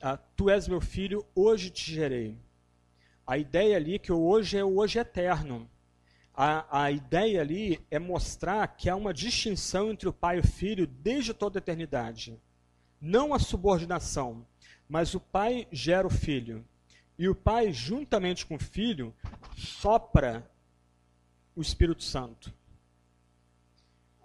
[0.03, 2.37] ah, tu és meu filho, hoje te gerei.
[3.25, 5.71] A ideia ali que o hoje é o hoje eterno.
[6.35, 10.47] A, a ideia ali é mostrar que há uma distinção entre o pai e o
[10.47, 12.37] filho desde toda a eternidade.
[13.01, 14.45] Não a subordinação,
[14.89, 16.65] mas o pai gera o filho.
[17.17, 19.15] E o pai, juntamente com o filho,
[19.57, 20.51] sopra
[21.57, 22.53] o Espírito Santo.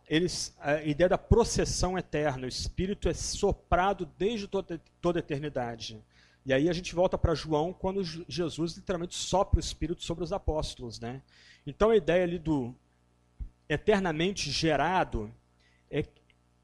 [0.08, 6.04] Eles, a ideia da processão eterna, o Espírito é soprado desde toda, toda a eternidade.
[6.46, 10.34] E aí a gente volta para João, quando Jesus literalmente sopra o Espírito sobre os
[10.34, 11.00] apóstolos.
[11.00, 11.22] Né?
[11.66, 12.76] Então a ideia ali do
[13.70, 15.34] eternamente gerado,
[15.90, 16.04] é,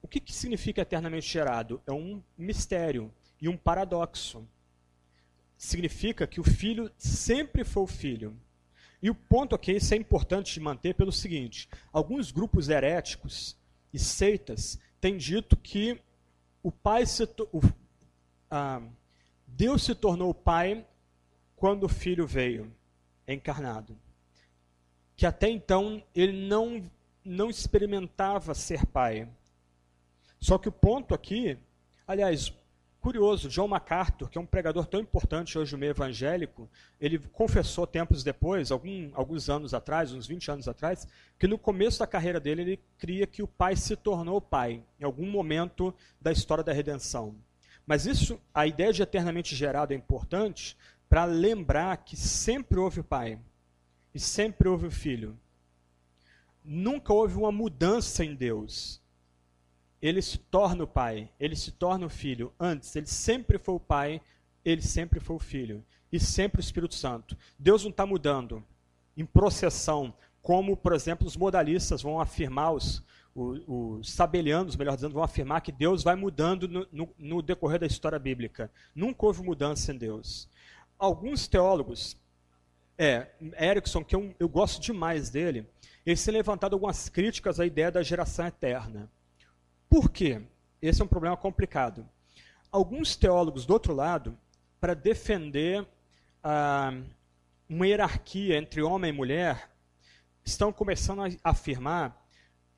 [0.02, 1.82] o que, que significa eternamente gerado?
[1.88, 4.46] É um mistério e um paradoxo
[5.58, 8.38] significa que o filho sempre foi o filho.
[9.02, 13.56] E o ponto aqui, isso é importante de manter pelo seguinte: alguns grupos heréticos
[13.94, 16.00] e seitas têm dito que
[16.64, 17.62] o pai se o-
[18.50, 18.82] ah,
[19.46, 20.86] Deus se tornou pai
[21.56, 22.72] quando o filho veio
[23.28, 23.98] encarnado.
[25.16, 26.84] Que até então ele não,
[27.24, 29.28] não experimentava ser pai.
[30.40, 31.58] Só que o ponto aqui,
[32.08, 32.54] aliás,
[33.02, 36.70] curioso, John MacArthur, que é um pregador tão importante hoje no meio evangélico,
[37.00, 42.00] ele confessou tempos depois, algum, alguns anos atrás, uns 20 anos atrás, que no começo
[42.00, 46.32] da carreira dele ele cria que o pai se tornou pai, em algum momento da
[46.32, 47.36] história da redenção.
[47.86, 50.76] Mas isso, a ideia de eternamente gerado é importante
[51.08, 53.40] para lembrar que sempre houve o pai
[54.14, 55.38] e sempre houve o filho.
[56.64, 59.02] Nunca houve uma mudança em Deus
[60.08, 62.54] ele se torna o pai, ele se torna o filho.
[62.60, 64.22] Antes, ele sempre foi o pai,
[64.64, 65.84] ele sempre foi o filho.
[66.12, 67.38] E sempre o Espírito Santo.
[67.60, 68.64] Deus não está mudando
[69.18, 73.04] em processão, como, por exemplo, os modalistas vão afirmar, os,
[73.36, 77.80] os, os sabelianos, melhor dizendo, vão afirmar que Deus vai mudando no, no, no decorrer
[77.80, 78.72] da história bíblica.
[78.96, 80.48] Nunca houve mudança em Deus.
[80.98, 82.16] Alguns teólogos,
[82.98, 83.28] é,
[83.60, 85.68] Erickson, que eu, eu gosto demais dele,
[86.06, 89.10] ele tem levantado algumas críticas à ideia da geração eterna.
[89.90, 90.42] Por quê?
[90.82, 92.08] Esse é um problema complicado.
[92.72, 94.38] Alguns teólogos, do outro lado,
[94.80, 95.86] para defender
[96.44, 96.94] ah,
[97.70, 99.70] uma hierarquia entre homem e mulher,
[100.46, 102.26] estão começando a afirmar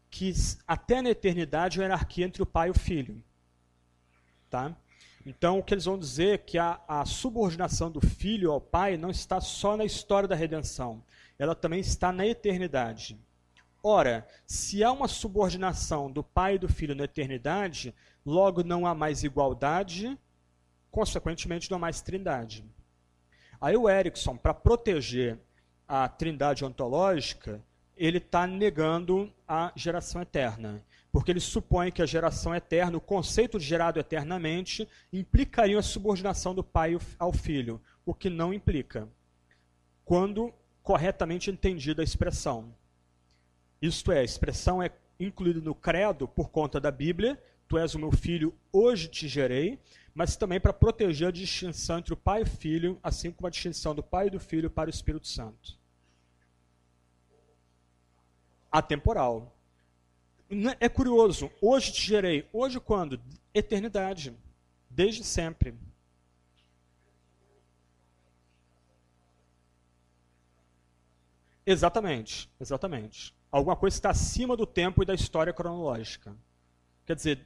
[0.10, 0.34] que
[0.68, 3.22] até na eternidade a hierarquia entre o pai e o filho.
[4.50, 4.76] Tá?
[5.26, 8.98] Então, o que eles vão dizer é que a, a subordinação do filho ao pai
[8.98, 11.04] não está só na história da redenção,
[11.38, 13.18] ela também está na eternidade.
[13.82, 18.94] Ora, se há uma subordinação do Pai e do Filho na eternidade, logo não há
[18.94, 20.18] mais igualdade,
[20.92, 22.66] consequentemente não há mais trindade.
[23.62, 25.40] Aí o Erickson, para proteger
[25.88, 27.64] a trindade ontológica,
[27.96, 30.84] ele está negando a geração eterna.
[31.12, 36.54] Porque ele supõe que a geração eterna, o conceito de gerado eternamente, implicaria a subordinação
[36.54, 39.10] do pai ao filho, o que não implica,
[40.06, 40.54] quando
[40.84, 42.74] corretamente entendida a expressão.
[43.82, 48.00] Isto é, a expressão é incluída no credo por conta da Bíblia, tu és o
[48.00, 49.80] meu filho, hoje te gerei,
[50.14, 53.50] mas também para proteger a distinção entre o pai e o filho, assim como a
[53.50, 55.78] distinção do pai e do filho para o Espírito Santo.
[58.72, 59.56] Atemporal.
[60.80, 62.48] É curioso, hoje te gerei.
[62.52, 63.22] Hoje quando?
[63.54, 64.36] Eternidade.
[64.90, 65.76] Desde sempre.
[71.66, 73.39] Exatamente, exatamente.
[73.52, 76.36] Alguma coisa está acima do tempo e da história cronológica.
[77.06, 77.46] Quer dizer,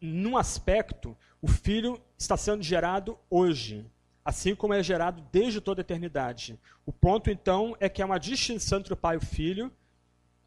[0.00, 3.84] num aspecto, o filho está sendo gerado hoje,
[4.24, 6.58] assim como é gerado desde toda a eternidade.
[6.86, 9.70] O ponto, então, é que há uma distinção entre o pai e o filho,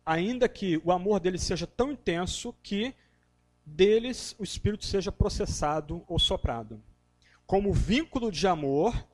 [0.06, 2.96] ainda que o amor deles seja tão intenso que
[3.64, 6.82] deles o espírito seja processado ou soprado.
[7.46, 9.08] Como vínculo de amor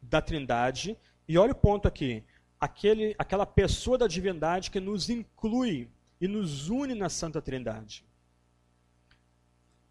[0.00, 0.96] da Trindade,
[1.28, 2.24] e olha o ponto aqui,
[2.60, 5.88] aquele, aquela pessoa da divindade que nos inclui
[6.20, 8.04] e nos une na Santa Trindade.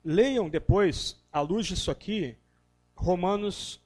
[0.05, 2.37] Leiam depois, à luz disso aqui,
[2.95, 3.81] Romanos.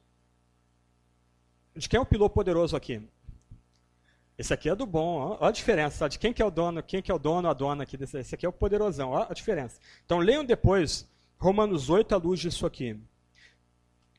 [1.75, 3.01] De quem é o piloto poderoso aqui?
[4.37, 7.01] Esse aqui é do bom, olha a diferença, de quem que é o dono, quem
[7.01, 9.33] que é o dono, a dona aqui desse, esse aqui é o poderosão, olha a
[9.33, 9.79] diferença.
[10.03, 11.07] Então leiam depois
[11.37, 12.99] Romanos 8 à luz disso aqui.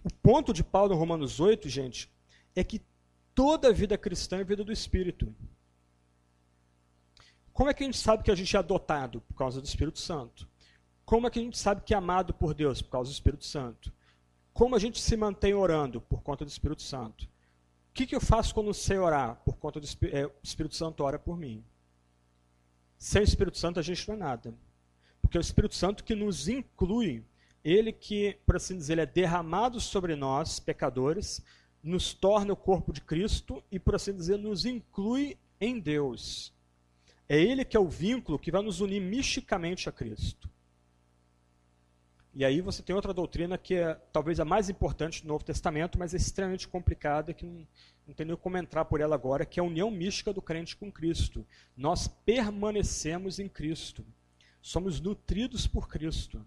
[0.04, 2.10] O ponto de Paulo em Romanos 8, gente,
[2.54, 2.80] é que
[3.35, 5.35] toda a vida cristã é vida do Espírito.
[7.53, 9.20] Como é que a gente sabe que a gente é adotado?
[9.20, 10.49] Por causa do Espírito Santo.
[11.05, 12.82] Como é que a gente sabe que é amado por Deus?
[12.82, 13.93] Por causa do Espírito Santo.
[14.53, 16.01] Como a gente se mantém orando?
[16.01, 17.28] Por conta do Espírito Santo
[17.95, 19.37] que, que eu faço quando sei orar?
[19.45, 21.64] Por conta do é, Espírito Santo ora por mim.
[22.99, 24.55] Sem o Espírito Santo a gente não é nada.
[25.22, 27.24] Porque é o Espírito Santo que nos inclui,
[27.62, 31.41] ele que, por assim dizer, ele é derramado sobre nós, pecadores,
[31.85, 36.51] nos torna o corpo de Cristo e, por assim dizer, nos inclui em Deus.
[37.28, 40.49] É ele que é o vínculo que vai nos unir misticamente a Cristo.
[42.35, 45.99] E aí você tem outra doutrina que é talvez a mais importante do Novo Testamento,
[45.99, 47.66] mas é extremamente complicada, que não,
[48.09, 50.74] não tem nem como entrar por ela agora, que é a união mística do crente
[50.74, 51.47] com Cristo.
[51.76, 54.05] Nós permanecemos em Cristo.
[54.61, 56.45] Somos nutridos por Cristo.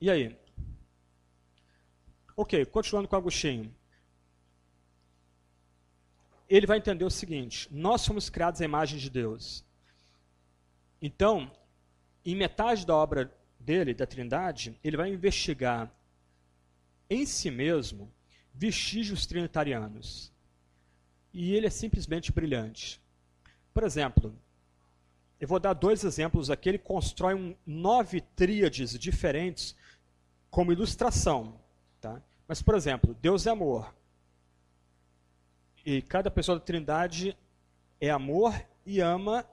[0.00, 0.41] E aí?
[2.36, 3.74] Ok, continuando com Agostinho.
[6.48, 9.64] Ele vai entender o seguinte: nós somos criados à imagem de Deus.
[11.00, 11.50] Então,
[12.24, 15.92] em metade da obra dele, da Trindade, ele vai investigar
[17.08, 18.12] em si mesmo
[18.54, 20.32] vestígios trinitarianos.
[21.32, 23.00] E ele é simplesmente brilhante.
[23.72, 24.34] Por exemplo,
[25.40, 26.68] eu vou dar dois exemplos aqui.
[26.68, 29.74] Ele constrói um, nove tríades diferentes
[30.50, 31.58] como ilustração.
[32.02, 32.20] Tá?
[32.48, 33.94] Mas, por exemplo, Deus é amor.
[35.86, 37.38] E cada pessoa da Trindade
[38.00, 38.52] é amor
[38.84, 39.46] e ama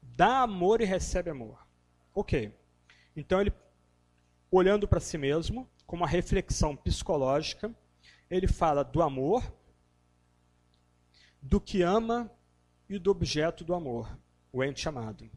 [0.00, 1.64] dá amor e recebe amor.
[2.14, 2.52] Ok.
[3.14, 3.52] Então ele,
[4.50, 7.70] olhando para si mesmo, com uma reflexão psicológica,
[8.30, 9.52] ele fala do amor,
[11.42, 12.30] do que ama
[12.88, 14.18] e do objeto do amor,
[14.50, 15.30] o ente amado.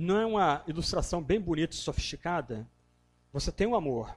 [0.00, 2.66] Não é uma ilustração bem bonita e sofisticada?
[3.32, 4.16] Você tem um amor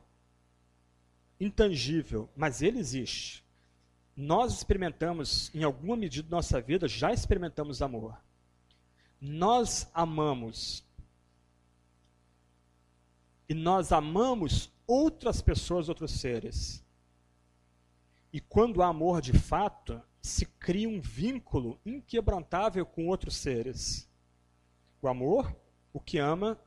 [1.39, 3.43] intangível, mas ele existe
[4.15, 8.17] nós experimentamos, em alguma medida da nossa vida, já experimentamos amor.
[9.19, 10.83] Nós amamos.
[13.47, 16.83] E nós amamos outras pessoas, outros seres.
[18.31, 24.09] E quando há amor de fato, se cria um vínculo inquebrantável com outros seres.
[25.01, 25.53] O amor,
[25.93, 26.59] o que ama,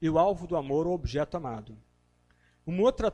[0.00, 1.76] e o alvo do amor, o objeto amado.
[2.66, 3.10] Uma outra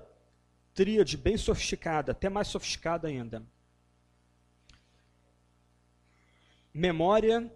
[0.74, 3.42] tríade bem sofisticada, até mais sofisticada ainda.
[6.72, 7.50] Memória,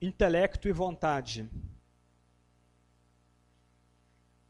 [0.00, 1.48] intelecto e vontade.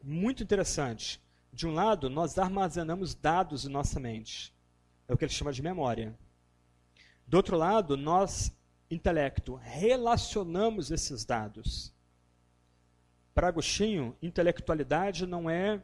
[0.02, 1.20] Muito interessante.
[1.52, 4.54] De um lado, nós armazenamos dados em nossa mente.
[5.06, 6.16] É o que ele chama de memória.
[7.26, 8.52] Do outro lado, nós,
[8.90, 11.92] intelecto, relacionamos esses dados.
[13.34, 15.82] Para Agostinho, intelectualidade não é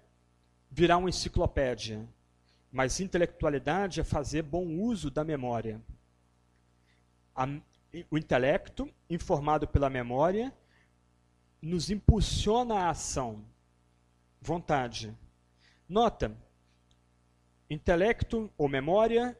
[0.70, 2.06] virar uma enciclopédia.
[2.70, 5.80] Mas intelectualidade é fazer bom uso da memória.
[7.34, 7.46] A,
[8.10, 10.52] o intelecto, informado pela memória,
[11.60, 13.42] nos impulsiona a ação,
[14.40, 15.14] vontade.
[15.88, 16.36] Nota,
[17.70, 19.36] intelecto ou memória,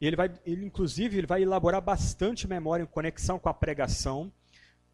[0.00, 4.32] ele vai, ele, inclusive, ele vai elaborar bastante memória em conexão com a pregação.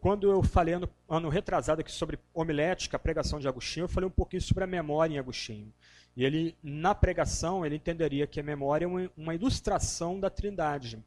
[0.04, 4.12] Quando eu falei ano, ano retrasado aqui sobre homilética, pregação de Agostinho, eu falei um
[4.12, 5.72] pouquinho sobre a memória em Agostinho.
[6.14, 11.02] E ele, na pregação, ele entenderia que a memória é uma, uma ilustração da trindade,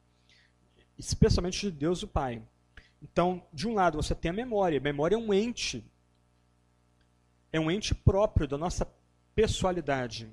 [0.97, 2.41] especialmente de Deus o Pai.
[2.99, 4.79] Então, de um lado, você tem a memória.
[4.79, 5.85] A memória é um ente.
[7.53, 8.91] É um ente próprio da nossa
[9.35, 10.27] pessoalidade.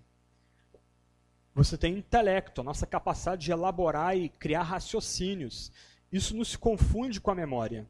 [1.55, 5.71] Você tem intelecto, a nossa capacidade de elaborar e criar raciocínios.
[6.11, 7.87] Isso não se confunde com a memória.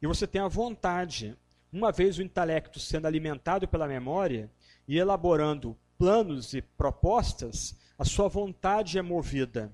[0.00, 1.36] E você tem a vontade.
[1.72, 4.50] Uma vez o intelecto sendo alimentado pela memória
[4.88, 9.72] e elaborando planos e propostas, a sua vontade é movida.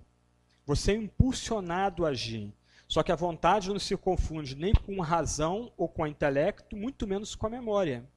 [0.66, 2.53] Você é impulsionado a agir.
[2.89, 7.35] Só que a vontade não se confunde nem com razão ou com intelecto, muito menos
[7.35, 8.09] com a memória.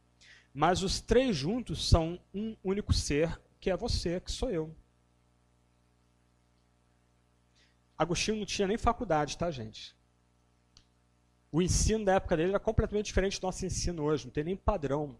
[0.53, 4.75] Mas os três juntos são um único ser, que é você, que sou eu.
[7.97, 9.95] Agostinho não tinha nem faculdade, tá, gente?
[11.51, 14.55] O ensino da época dele era completamente diferente do nosso ensino hoje, não tem nem
[14.55, 15.15] padrão.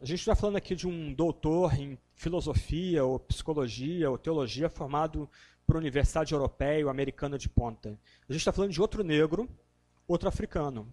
[0.00, 5.28] A gente está falando aqui de um doutor em filosofia, ou psicologia, ou teologia, formado
[5.66, 7.98] por Universidade Europeia ou Americana de ponta.
[8.28, 9.48] A gente está falando de outro negro,
[10.06, 10.90] outro africano.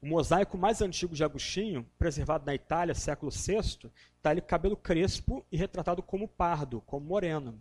[0.00, 5.44] O mosaico mais antigo de Agostinho, preservado na Itália, século VI, está ele cabelo crespo
[5.50, 7.60] e retratado como pardo, como moreno.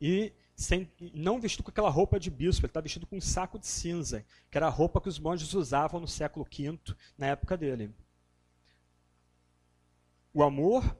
[0.00, 3.58] E sem, não vestido com aquela roupa de bispo, ele está vestido com um saco
[3.58, 6.78] de cinza, que era a roupa que os monges usavam no século V,
[7.18, 7.92] na época dele.
[10.32, 10.96] O amor,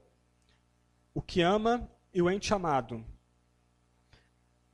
[1.13, 3.05] o que ama e o ente amado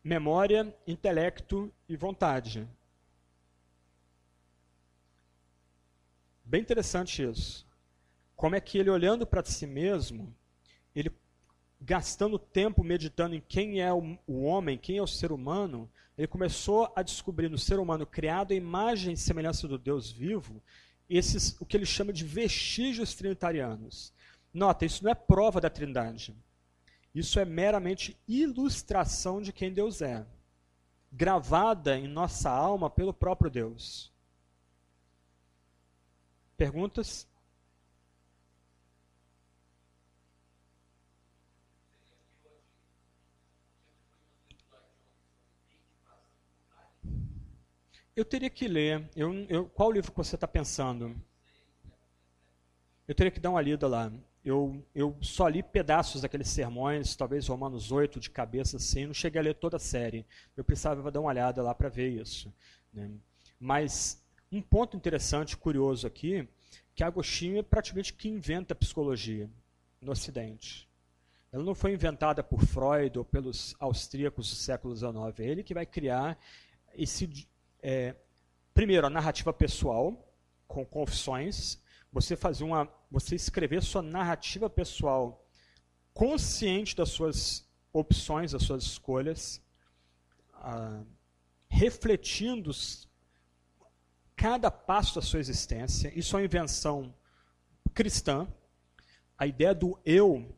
[0.02, 2.68] memória, intelecto e vontade.
[6.44, 7.66] Bem interessante isso.
[8.34, 10.34] Como é que ele, olhando para si mesmo,
[11.80, 16.92] gastando tempo meditando em quem é o, homem, quem é o ser humano, ele começou
[16.94, 20.62] a descobrir no ser humano criado a imagem e semelhança do Deus vivo,
[21.08, 24.12] esses o que ele chama de vestígios trinitarianos.
[24.52, 26.36] Nota, isso não é prova da Trindade.
[27.14, 30.24] Isso é meramente ilustração de quem Deus é,
[31.10, 34.12] gravada em nossa alma pelo próprio Deus.
[36.56, 37.29] Perguntas?
[48.20, 49.08] Eu teria que ler.
[49.16, 51.14] Eu, eu, qual livro que você está pensando?
[53.06, 54.12] Eu teria que dar uma lida lá
[54.44, 59.40] eu, eu só li pedaços daqueles sermões, talvez Romanos 8 de cabeça assim, não cheguei
[59.40, 60.24] a ler toda a série.
[60.56, 62.52] Eu precisava dar uma olhada lá para ver isso.
[62.92, 63.10] Né?
[63.58, 66.48] Mas um ponto interessante, curioso aqui,
[66.94, 69.48] que Agostinho é praticamente que inventa a psicologia
[70.00, 70.88] no Ocidente.
[71.52, 75.40] Ela não foi inventada por Freud ou pelos austríacos do século XIX.
[75.40, 76.38] É ele que vai criar
[76.94, 77.28] esse,
[77.82, 78.14] é,
[78.74, 80.34] primeiro, a narrativa pessoal,
[80.66, 81.78] com confissões,
[82.12, 85.46] você fazer uma, você escrever sua narrativa pessoal
[86.12, 89.62] consciente das suas opções, das suas escolhas,
[90.54, 91.02] ah,
[91.68, 92.70] refletindo
[94.36, 96.12] cada passo da sua existência.
[96.18, 97.14] Isso é uma invenção
[97.94, 98.48] cristã.
[99.36, 100.56] A ideia do eu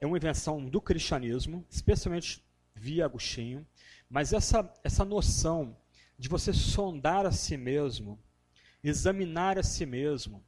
[0.00, 2.44] é uma invenção do cristianismo, especialmente
[2.74, 3.66] via Agostinho.
[4.08, 5.76] Mas essa, essa noção
[6.18, 8.18] de você sondar a si mesmo,
[8.82, 10.42] examinar a si mesmo,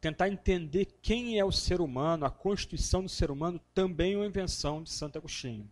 [0.00, 4.26] tentar entender quem é o ser humano, a constituição do ser humano, também é uma
[4.26, 5.70] invenção de Santo Agostinho.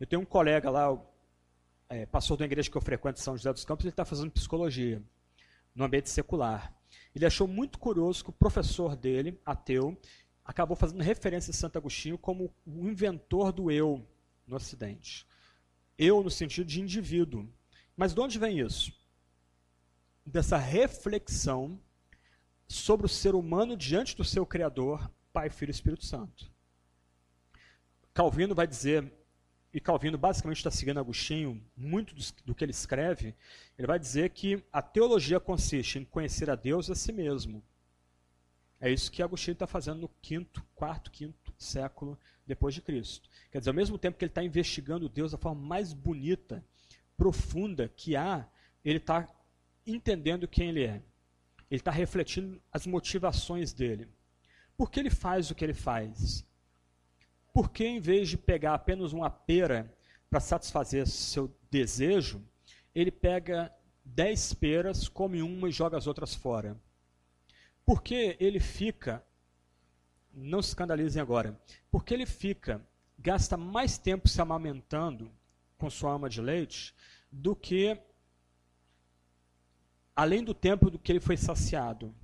[0.00, 0.98] Eu tenho um colega lá,
[1.88, 5.02] é, pastor da igreja que eu frequento, São José dos Campos, ele está fazendo psicologia
[5.74, 6.74] no ambiente secular.
[7.14, 9.96] Ele achou muito curioso que o professor dele, ateu,
[10.44, 14.06] acabou fazendo referência a Santo Agostinho como o inventor do eu
[14.46, 15.26] no Ocidente.
[15.98, 17.48] Eu no sentido de indivíduo.
[17.96, 18.92] Mas de onde vem isso?
[20.26, 21.78] dessa reflexão
[22.66, 26.50] sobre o ser humano diante do seu Criador, Pai, Filho e Espírito Santo.
[28.12, 29.12] Calvino vai dizer,
[29.72, 33.36] e Calvino basicamente está seguindo Agostinho, muito do, que ele escreve,
[33.78, 37.62] ele vai dizer que a teologia consiste em conhecer a Deus a si mesmo.
[38.80, 43.30] É isso que Agostinho está fazendo no quinto, quarto, quinto século depois de Cristo.
[43.50, 46.64] Quer dizer, ao mesmo tempo que ele está investigando Deus da forma mais bonita,
[47.16, 48.46] profunda que há,
[48.84, 49.28] ele está
[49.86, 51.02] entendendo quem ele é.
[51.70, 54.08] Ele está refletindo as motivações dele.
[54.76, 56.44] Por que ele faz o que ele faz?
[57.52, 59.90] Por que, em vez de pegar apenas uma pera
[60.28, 62.42] para satisfazer seu desejo,
[62.94, 66.78] ele pega dez peras, come uma e joga as outras fora?
[67.84, 69.24] Por que ele fica,
[70.32, 71.58] não se escandalizem agora,
[71.90, 72.86] porque ele fica,
[73.18, 75.30] gasta mais tempo se amamentando
[75.76, 76.94] com sua alma de leite
[77.30, 77.98] do que
[80.14, 82.14] além do tempo do que ele foi saciado,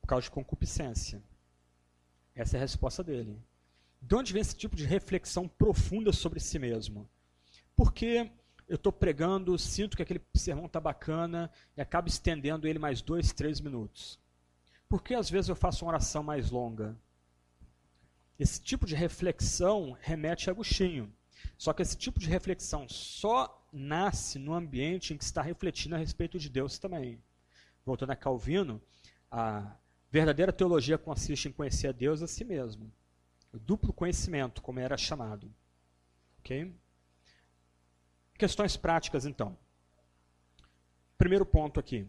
[0.00, 1.22] por causa de concupiscência.
[2.34, 3.38] Essa é a resposta dele.
[4.00, 7.06] De onde vem esse tipo de reflexão profunda sobre si mesmo?
[7.76, 8.30] Porque
[8.66, 13.32] eu estou pregando, sinto que aquele sermão está bacana e acabo estendendo ele mais dois,
[13.32, 14.18] três minutos.
[14.88, 16.96] Porque às vezes eu faço uma oração mais longa.
[18.38, 21.12] Esse tipo de reflexão remete a Agostinho.
[21.60, 25.98] Só que esse tipo de reflexão só nasce no ambiente em que está refletindo a
[25.98, 27.22] respeito de Deus também.
[27.84, 28.80] Voltando a Calvino,
[29.30, 29.76] a
[30.10, 32.90] verdadeira teologia consiste em conhecer a Deus a si mesmo.
[33.52, 35.54] O duplo conhecimento, como era chamado.
[36.38, 36.74] Ok?
[38.38, 39.54] Questões práticas, então.
[41.18, 42.08] Primeiro ponto aqui.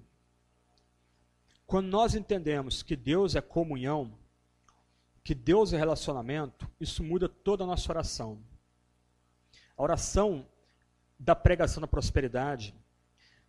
[1.67, 4.17] Quando nós entendemos que Deus é comunhão,
[5.25, 8.41] que Deus é relacionamento, isso muda toda a nossa oração.
[9.81, 10.45] A oração
[11.17, 12.75] da pregação da prosperidade,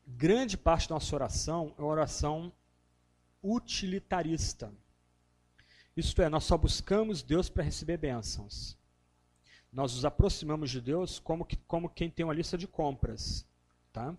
[0.07, 2.51] grande parte da nossa oração é uma oração
[3.43, 4.73] utilitarista.
[5.95, 8.79] Isto é, nós só buscamos Deus para receber bênçãos.
[9.71, 13.47] Nós nos aproximamos de Deus como, que, como quem tem uma lista de compras.
[13.93, 14.17] Tá?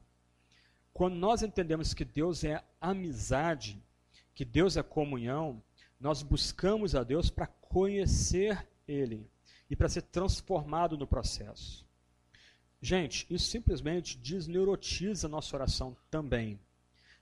[0.93, 3.84] Quando nós entendemos que Deus é amizade,
[4.36, 5.64] que Deus é comunhão,
[5.99, 9.28] nós buscamos a Deus para conhecer Ele
[9.68, 11.82] e para ser transformado no processo.
[12.84, 16.59] Gente, isso simplesmente desneurotiza nossa oração também.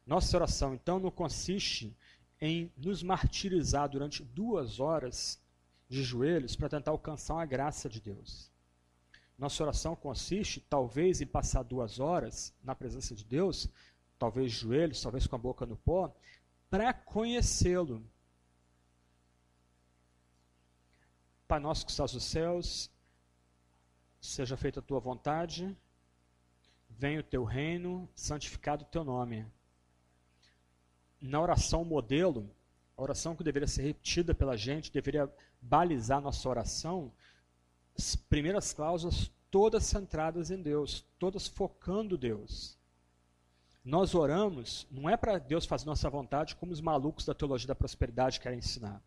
[0.07, 1.95] Nossa oração, então, não consiste
[2.41, 5.39] em nos martirizar durante duas horas
[5.88, 8.49] de joelhos para tentar alcançar a graça de Deus.
[9.38, 13.70] Nossa oração consiste, talvez, em passar duas horas na presença de Deus,
[14.18, 16.12] talvez joelhos, talvez com a boca no pó,
[16.72, 18.03] para conhecê-lo.
[21.47, 22.89] Pai nosso que estás nos céus,
[24.22, 25.76] seja feita a tua vontade,
[26.89, 29.45] venha o teu reino, santificado o teu nome.
[31.19, 32.49] Na oração modelo,
[32.95, 37.11] a oração que deveria ser repetida pela gente, deveria balizar nossa oração,
[37.97, 42.78] as primeiras cláusulas todas centradas em Deus, todas focando Deus.
[43.84, 47.76] Nós oramos, não é para Deus fazer nossa vontade como os malucos da teologia da
[47.76, 49.03] prosperidade querem ensinar.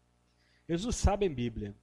[0.69, 1.75] Eles não sabem Bíblia.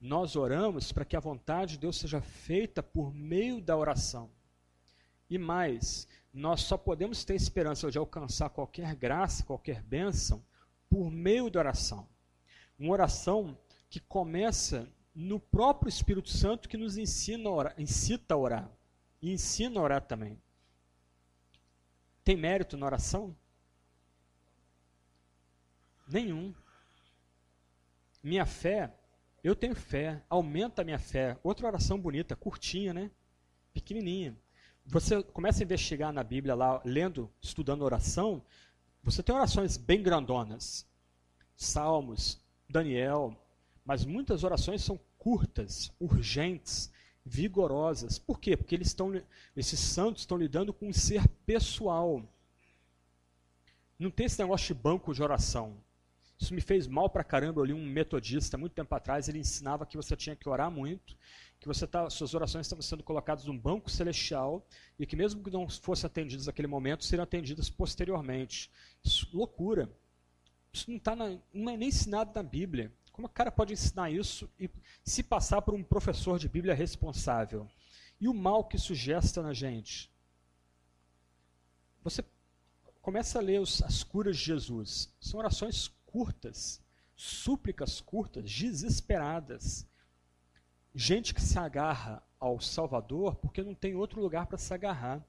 [0.00, 4.30] Nós oramos para que a vontade de Deus seja feita por meio da oração.
[5.28, 10.42] E mais, nós só podemos ter esperança de alcançar qualquer graça, qualquer bênção,
[10.88, 12.08] por meio da oração.
[12.78, 13.56] Uma oração
[13.90, 18.70] que começa no próprio Espírito Santo que nos ensina a orar, incita a orar.
[19.20, 20.40] E ensina a orar também.
[22.24, 23.36] Tem mérito na oração?
[26.08, 26.54] Nenhum.
[28.22, 28.92] Minha fé
[29.42, 31.38] eu tenho fé, aumenta a minha fé.
[31.42, 33.10] Outra oração bonita, curtinha, né?
[33.72, 34.36] Pequenininha.
[34.86, 38.42] Você começa a investigar na Bíblia lá, lendo, estudando oração,
[39.02, 40.86] você tem orações bem grandonas.
[41.56, 43.36] Salmos, Daniel,
[43.84, 46.90] mas muitas orações são curtas, urgentes,
[47.24, 48.18] vigorosas.
[48.18, 48.56] Por quê?
[48.56, 49.12] Porque eles estão,
[49.56, 52.22] esses santos estão lidando com um ser pessoal.
[53.98, 55.76] Não tem esse negócio de banco de oração.
[56.40, 57.60] Isso me fez mal pra caramba.
[57.60, 61.14] Eu li um metodista muito tempo atrás, ele ensinava que você tinha que orar muito,
[61.60, 64.66] que você tá, suas orações estavam sendo colocadas num banco celestial
[64.98, 68.70] e que mesmo que não fossem atendidas naquele momento, seriam atendidas posteriormente.
[69.04, 69.92] Isso, loucura.
[70.72, 72.90] Isso não, tá na, não é nem ensinado na Bíblia.
[73.12, 74.70] Como o cara pode ensinar isso e
[75.04, 77.68] se passar por um professor de Bíblia responsável?
[78.18, 80.10] E o mal que isso gesta na gente?
[82.02, 82.24] Você
[83.02, 85.12] começa a ler os, as curas de Jesus.
[85.20, 86.80] São orações curtas,
[87.14, 89.86] súplicas curtas, desesperadas.
[90.94, 95.24] Gente que se agarra ao Salvador porque não tem outro lugar para se agarrar.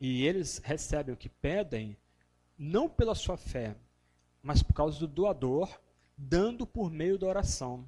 [0.00, 1.96] E eles recebem o que pedem,
[2.56, 3.76] não pela sua fé,
[4.42, 5.78] mas por causa do doador,
[6.16, 7.86] dando por meio da oração.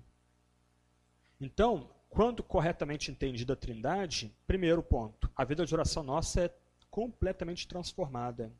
[1.40, 6.54] Então, quando corretamente entendida a Trindade, primeiro ponto, a vida de oração nossa é
[6.90, 8.52] completamente transformada.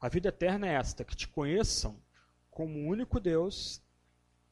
[0.00, 2.00] A vida eterna é esta: que te conheçam
[2.58, 3.80] como o único Deus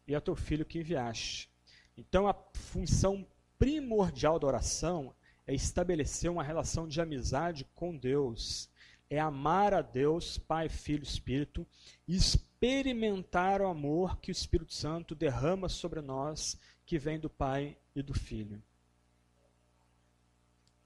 [0.07, 1.51] e a teu filho que enviaste.
[1.99, 3.27] Então a função
[3.59, 5.13] primordial da oração
[5.45, 8.71] é estabelecer uma relação de amizade com Deus,
[9.11, 11.67] é amar a Deus, Pai, Filho, Espírito,
[12.07, 17.77] e experimentar o amor que o Espírito Santo derrama sobre nós, que vem do Pai
[17.93, 18.63] e do Filho.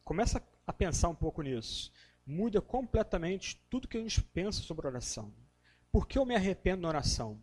[0.03, 1.93] Começa a pensar um pouco nisso.
[2.27, 5.31] Muda completamente tudo que a gente pensa sobre oração.
[5.93, 7.41] Por que eu me arrependo na oração?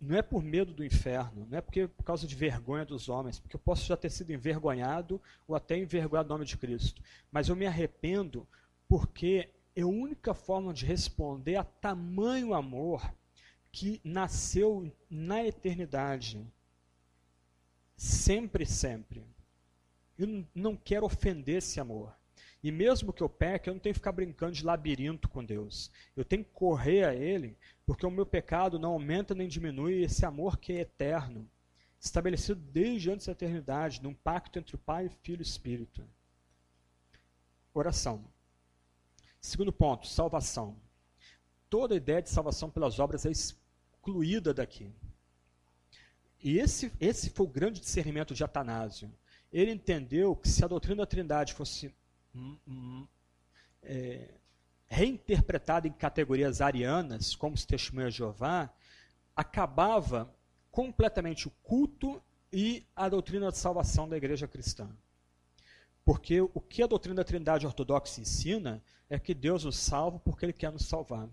[0.00, 3.40] Não é por medo do inferno, não é porque por causa de vergonha dos homens,
[3.40, 7.02] porque eu posso já ter sido envergonhado ou até envergonhado no nome de Cristo.
[7.32, 8.46] Mas eu me arrependo
[8.86, 13.12] porque é a única forma de responder a tamanho amor
[13.70, 16.44] que nasceu na eternidade.
[17.96, 19.24] Sempre, sempre.
[20.18, 22.17] Eu não quero ofender esse amor.
[22.62, 25.90] E mesmo que eu peque, eu não tenho que ficar brincando de labirinto com Deus.
[26.16, 27.56] Eu tenho que correr a Ele,
[27.86, 31.48] porque o meu pecado não aumenta nem diminui esse amor que é eterno,
[32.00, 36.04] estabelecido desde antes da eternidade, num pacto entre o Pai, Filho e Espírito.
[37.72, 38.24] Oração.
[39.40, 40.76] Segundo ponto, salvação.
[41.70, 44.92] Toda ideia de salvação pelas obras é excluída daqui.
[46.42, 49.12] E esse, esse foi o grande discernimento de Atanásio.
[49.52, 51.94] Ele entendeu que se a doutrina da Trindade fosse
[53.82, 54.28] é,
[54.88, 58.70] reinterpretada em categorias arianas, como os testemunhos de Jeová,
[59.36, 60.32] acabava
[60.70, 62.22] completamente o culto
[62.52, 64.88] e a doutrina de salvação da igreja cristã.
[66.04, 70.46] Porque o que a doutrina da Trindade ortodoxa ensina é que Deus nos salva porque
[70.46, 71.28] Ele quer nos salvar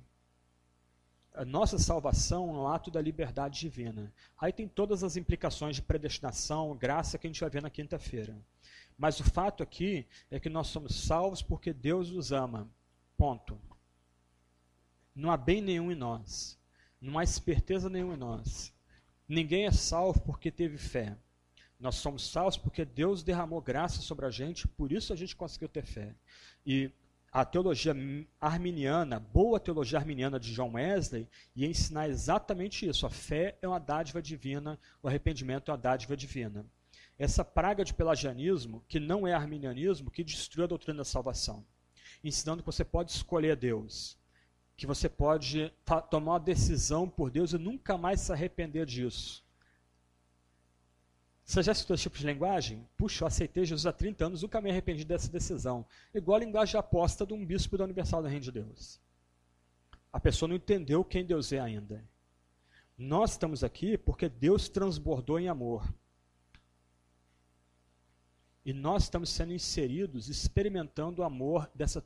[1.35, 4.11] a nossa salvação é um ato da liberdade divina.
[4.39, 8.35] Aí tem todas as implicações de predestinação, graça que a gente vai ver na quinta-feira.
[8.97, 12.69] Mas o fato aqui é que nós somos salvos porque Deus nos ama.
[13.17, 13.59] Ponto.
[15.13, 16.57] Não há bem nenhum em nós.
[16.99, 18.73] Não há esperteza nenhuma em nós.
[19.27, 21.17] Ninguém é salvo porque teve fé.
[21.79, 25.67] Nós somos salvos porque Deus derramou graça sobre a gente, por isso a gente conseguiu
[25.67, 26.15] ter fé.
[26.65, 26.89] E
[27.31, 27.93] a teologia
[28.39, 33.05] arminiana, boa teologia arminiana de John Wesley, ia ensinar exatamente isso.
[33.05, 36.65] A fé é uma dádiva divina, o arrependimento é uma dádiva divina.
[37.17, 41.65] Essa praga de pelagianismo, que não é arminianismo, que destruiu a doutrina da salvação,
[42.23, 44.17] ensinando que você pode escolher Deus,
[44.75, 45.71] que você pode
[46.09, 49.45] tomar uma decisão por Deus e nunca mais se arrepender disso.
[51.45, 52.85] Você já citou esse tipo de linguagem?
[52.97, 55.85] Puxa, eu aceitei Jesus há 30 anos, nunca me arrependi dessa decisão.
[56.13, 58.99] Igual a linguagem de aposta de um bispo da Universal da Reino de Deus.
[60.11, 62.03] A pessoa não entendeu quem Deus é ainda.
[62.97, 65.87] Nós estamos aqui porque Deus transbordou em amor.
[68.65, 72.03] E nós estamos sendo inseridos, experimentando o amor dessa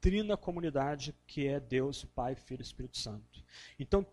[0.00, 3.42] trina comunidade que é Deus, Pai, Filho e Espírito Santo.
[3.78, 4.06] Então,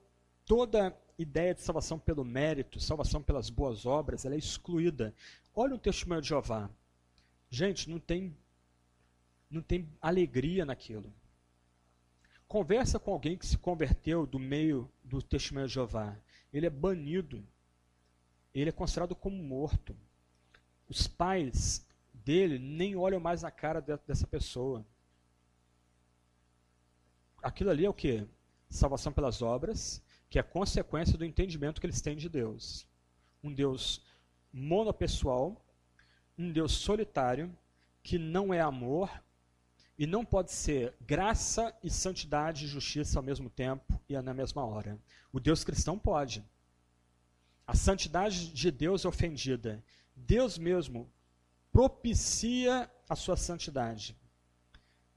[0.46, 5.14] toda ideia de salvação pelo mérito, salvação pelas boas obras, ela é excluída.
[5.54, 6.70] Olha o testemunho de Jeová.
[7.50, 8.34] Gente, não tem,
[9.50, 11.14] não tem alegria naquilo.
[12.48, 16.18] Conversa com alguém que se converteu do meio do testemunho de Jeová.
[16.54, 17.46] Ele é banido.
[18.54, 19.94] Ele é considerado como morto.
[20.92, 24.86] Os pais dele nem olham mais na cara dessa pessoa.
[27.42, 28.28] Aquilo ali é o que?
[28.70, 32.86] Salvação pelas obras que é consequência do entendimento que eles têm de Deus.
[33.42, 34.02] Um Deus
[34.52, 35.66] monopessoal,
[36.38, 37.58] um Deus solitário,
[38.04, 39.10] que não é amor
[39.98, 44.66] e não pode ser graça e santidade e justiça ao mesmo tempo e na mesma
[44.66, 45.00] hora.
[45.32, 46.44] O Deus cristão pode.
[47.66, 49.82] A santidade de Deus é ofendida.
[50.16, 51.12] Deus mesmo
[51.72, 54.16] propicia a sua santidade.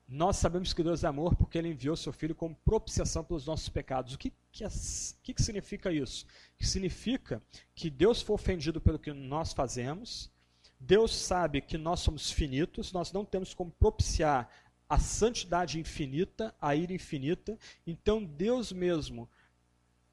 [0.07, 3.69] Nós sabemos que Deus é amor porque Ele enviou seu Filho como propiciação pelos nossos
[3.69, 4.15] pecados.
[4.15, 4.69] O que, que, é,
[5.23, 6.27] que, que significa isso?
[6.57, 7.43] Que significa
[7.75, 10.31] que Deus foi ofendido pelo que nós fazemos,
[10.79, 14.51] Deus sabe que nós somos finitos, nós não temos como propiciar
[14.89, 19.29] a santidade infinita, a ira infinita, então Deus mesmo,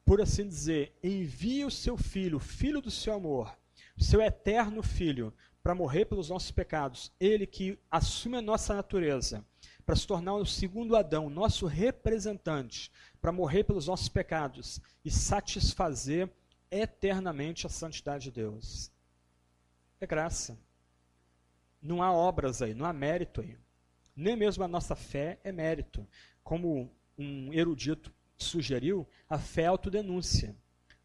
[0.05, 3.55] por assim dizer, envia o seu Filho, Filho do seu amor,
[3.97, 5.33] seu eterno Filho,
[5.63, 9.45] para morrer pelos nossos pecados, Ele que assume a nossa natureza
[9.85, 16.29] para se tornar o segundo Adão, nosso representante, para morrer pelos nossos pecados e satisfazer
[16.69, 18.91] eternamente a santidade de Deus.
[19.99, 20.57] É graça.
[21.81, 23.57] Não há obras aí, não há mérito aí.
[24.15, 26.07] Nem mesmo a nossa fé é mérito.
[26.43, 30.55] Como um erudito sugeriu, a fé é autodenúncia.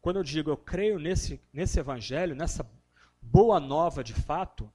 [0.01, 2.63] Quando eu digo eu creio nesse, nesse evangelho, nessa
[3.31, 4.71] boa nova de fato,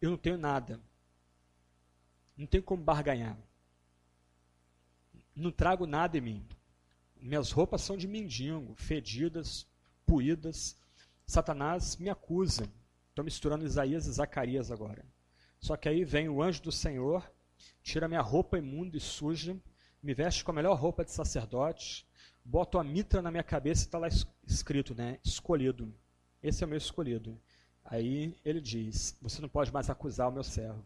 [0.00, 0.80] eu não tenho nada.
[2.36, 3.36] Não tenho como barganhar.
[5.34, 6.48] Não trago nada em mim.
[7.16, 9.66] Minhas roupas são de mendigo, fedidas,
[10.06, 10.76] puídas.
[11.26, 12.70] Satanás me acusa.
[13.08, 15.04] Estou misturando Isaías e Zacarias agora.
[15.58, 17.30] Só que aí vem o anjo do Senhor,
[17.82, 19.54] tira minha roupa imunda e suja,
[20.02, 22.06] me veste com a melhor roupa de sacerdote,
[22.42, 24.08] boto a mitra na minha cabeça e está lá
[24.46, 25.18] escrito, né?
[25.22, 25.94] Escolhido.
[26.42, 27.38] Esse é o meu escolhido.
[27.84, 30.84] Aí ele diz: Você não pode mais acusar o meu servo.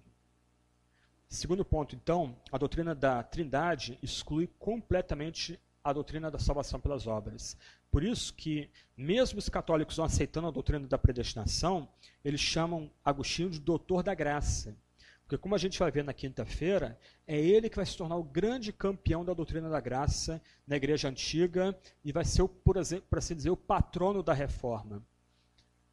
[1.29, 7.57] Segundo ponto, então, a doutrina da Trindade exclui completamente a doutrina da salvação pelas obras.
[7.91, 11.89] Por isso que, mesmo os católicos não aceitando a doutrina da predestinação,
[12.25, 14.77] eles chamam Agostinho de doutor da graça.
[15.23, 18.25] Porque, como a gente vai ver na quinta-feira, é ele que vai se tornar o
[18.25, 22.77] grande campeão da doutrina da graça na igreja antiga e vai ser, por,
[23.09, 25.03] por assim dizer, o patrono da reforma.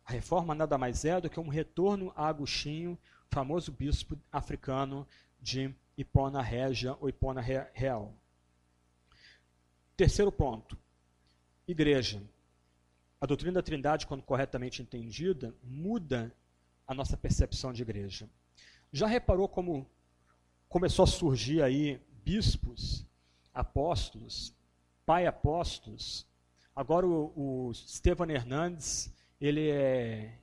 [0.06, 2.98] A reforma nada mais é do que um retorno a Agostinho,
[3.30, 5.08] famoso bispo africano
[5.40, 8.14] de Hipona Régia ou Hipona Real.
[9.96, 10.78] Terceiro ponto:
[11.68, 12.22] igreja.
[13.20, 16.36] A doutrina da Trindade, quando corretamente entendida, muda
[16.88, 18.28] a nossa percepção de igreja.
[18.92, 19.88] Já reparou como
[20.68, 23.06] começou a surgir aí bispos,
[23.54, 24.54] apóstolos,
[25.06, 26.26] pai apóstolos?
[26.76, 30.38] Agora o, o Stefano Hernandes ele é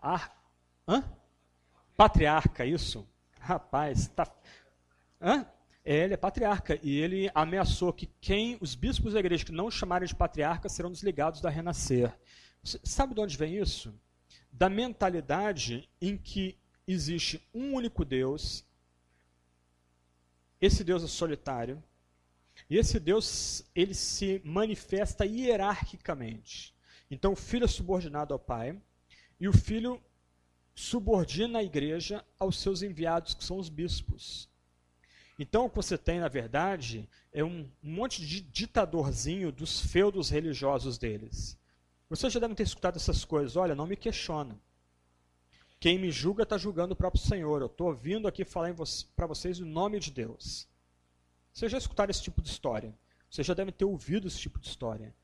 [0.00, 0.36] Ar...
[0.86, 1.04] Hã?
[1.96, 3.06] patriarca, isso?
[3.38, 4.26] Rapaz, tá...
[5.20, 5.46] Hã?
[5.84, 9.70] É, ele é patriarca e ele ameaçou que quem os bispos da igreja que não
[9.70, 12.12] chamarem de patriarca serão desligados da renascer.
[12.62, 13.94] Você sabe de onde vem isso?
[14.50, 18.64] Da mentalidade em que existe um único Deus,
[20.60, 21.82] esse Deus é solitário,
[22.72, 26.74] e esse Deus, ele se manifesta hierarquicamente.
[27.10, 28.80] Então, o filho é subordinado ao pai,
[29.38, 30.02] e o filho
[30.74, 34.48] subordina a igreja aos seus enviados, que são os bispos.
[35.38, 40.96] Então, o que você tem, na verdade, é um monte de ditadorzinho dos feudos religiosos
[40.96, 41.58] deles.
[42.08, 43.54] Você já deve ter escutado essas coisas.
[43.54, 44.58] Olha, não me questiona.
[45.78, 47.60] Quem me julga está julgando o próprio Senhor.
[47.60, 48.74] Eu estou vindo aqui falar
[49.14, 50.71] para vocês o nome de Deus.
[51.52, 52.94] Vocês já escutaram esse tipo de história.
[53.30, 55.14] Vocês já devem ter ouvido esse tipo de história.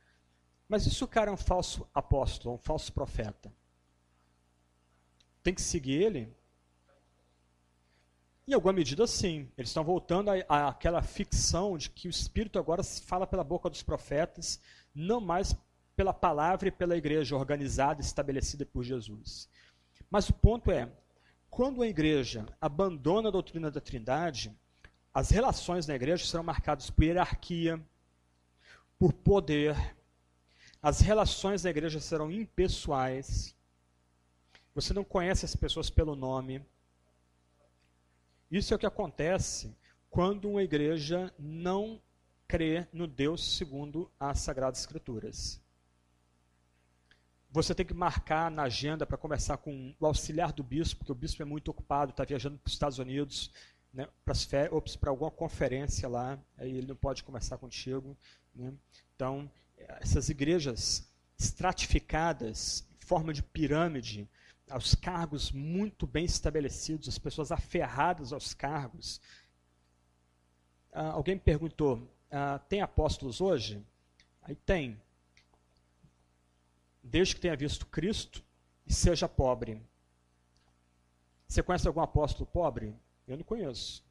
[0.69, 3.53] Mas se o cara é um falso apóstolo, um falso profeta?
[5.43, 6.37] Tem que seguir ele?
[8.47, 9.51] Em alguma medida, sim.
[9.57, 13.83] Eles estão voltando àquela ficção de que o Espírito agora se fala pela boca dos
[13.83, 14.61] profetas,
[14.95, 15.57] não mais
[15.97, 19.49] pela palavra e pela igreja organizada estabelecida por Jesus.
[20.11, 20.91] Mas o ponto é,
[21.51, 24.57] quando a igreja abandona a doutrina da Trindade,
[25.19, 27.85] as relações na igreja serão marcadas por hierarquia,
[28.97, 29.75] por poder.
[30.81, 33.53] As relações na igreja serão impessoais.
[34.77, 36.65] Você não conhece as pessoas pelo nome.
[38.49, 39.77] Isso é o que acontece
[40.09, 42.01] quando uma igreja não
[42.47, 45.61] crê no Deus segundo as Sagradas Escrituras.
[47.51, 51.15] Você tem que marcar na agenda para conversar com o auxiliar do bispo, porque o
[51.17, 53.51] bispo é muito ocupado, está viajando para os Estados Unidos,
[53.93, 58.17] né, para alguma conferência lá, aí ele não pode conversar contigo.
[58.55, 58.73] Né?
[59.15, 59.51] Então,
[60.01, 61.09] essas igrejas
[61.39, 64.29] estratificadas, em forma de pirâmide,
[64.69, 69.21] aos cargos muito bem estabelecidos, as pessoas aferradas aos cargos.
[70.93, 73.83] Ah, alguém me perguntou, ah, tem apóstolos hoje?
[74.43, 75.01] Aí tem.
[77.03, 78.45] Desde que tenha visto Cristo
[78.87, 79.81] e seja pobre.
[81.47, 82.95] Você conhece algum apóstolo pobre?
[83.29, 84.05] Eu não conheço.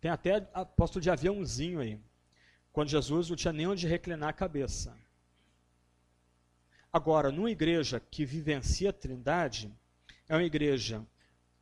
[0.00, 1.98] Tem até apóstolo de aviãozinho aí.
[2.72, 4.96] Quando Jesus não tinha nem onde reclinar a cabeça.
[6.92, 9.72] Agora, numa igreja que vivencia a trindade,
[10.28, 11.06] é uma igreja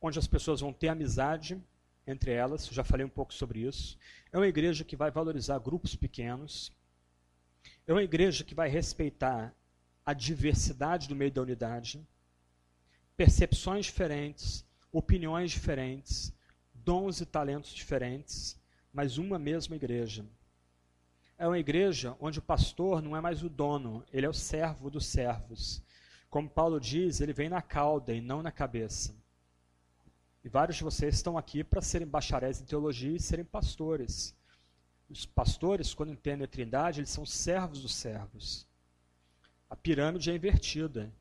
[0.01, 1.61] onde as pessoas vão ter amizade
[2.05, 3.97] entre elas, já falei um pouco sobre isso.
[4.31, 6.71] É uma igreja que vai valorizar grupos pequenos.
[7.85, 9.53] É uma igreja que vai respeitar
[10.05, 12.05] a diversidade do meio da unidade,
[13.15, 16.33] percepções diferentes, opiniões diferentes,
[16.73, 18.59] dons e talentos diferentes,
[18.91, 20.25] mas uma mesma igreja.
[21.37, 24.89] É uma igreja onde o pastor não é mais o dono, ele é o servo
[24.89, 25.81] dos servos.
[26.29, 29.15] Como Paulo diz, ele vem na cauda e não na cabeça.
[30.43, 34.35] E vários de vocês estão aqui para serem bacharéis em teologia e serem pastores.
[35.09, 38.67] Os pastores, quando entendem a trindade, eles são servos dos servos.
[39.69, 41.11] A pirâmide é invertida.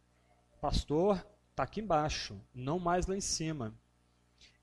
[0.61, 1.25] Pastor
[1.61, 3.75] está aqui embaixo, não mais lá em cima.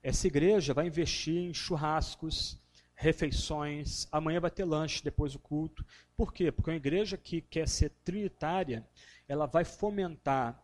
[0.01, 2.59] Essa igreja vai investir em churrascos,
[2.95, 5.85] refeições, amanhã vai ter lanche depois do culto.
[6.15, 6.51] Por quê?
[6.51, 8.87] Porque uma igreja que quer ser trinitária,
[9.27, 10.59] ela vai fomentar,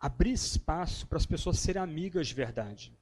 [0.00, 2.92] abrir espaço para as pessoas serem amigas de verdade.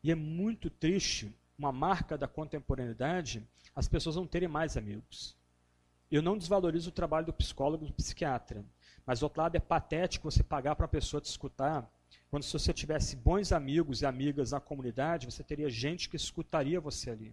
[0.00, 3.44] E é muito triste, uma marca da contemporaneidade,
[3.74, 5.36] as pessoas não terem mais amigos.
[6.08, 8.64] Eu não desvalorizo o trabalho do psicólogo do psiquiatra.
[9.06, 11.90] Mas, do outro lado, é patético você pagar para uma pessoa te escutar,
[12.30, 16.80] quando se você tivesse bons amigos e amigas na comunidade, você teria gente que escutaria
[16.80, 17.32] você ali.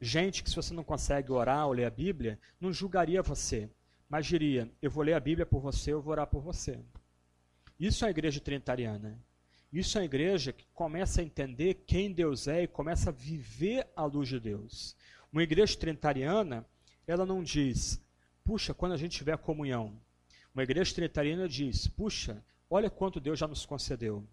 [0.00, 3.68] Gente que, se você não consegue orar ou ler a Bíblia, não julgaria você,
[4.08, 6.78] mas diria: eu vou ler a Bíblia por você, eu vou orar por você.
[7.78, 9.18] Isso é a igreja trinitariana.
[9.72, 13.86] Isso é a igreja que começa a entender quem Deus é e começa a viver
[13.94, 14.96] à luz de Deus.
[15.30, 16.64] Uma igreja trinitariana,
[17.06, 18.00] ela não diz,
[18.42, 20.00] puxa, quando a gente tiver comunhão.
[20.54, 24.26] Uma igreja trinitariana diz, puxa, olha quanto Deus já nos concedeu.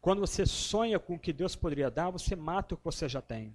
[0.00, 3.20] Quando você sonha com o que Deus poderia dar, você mata o que você já
[3.20, 3.54] tem.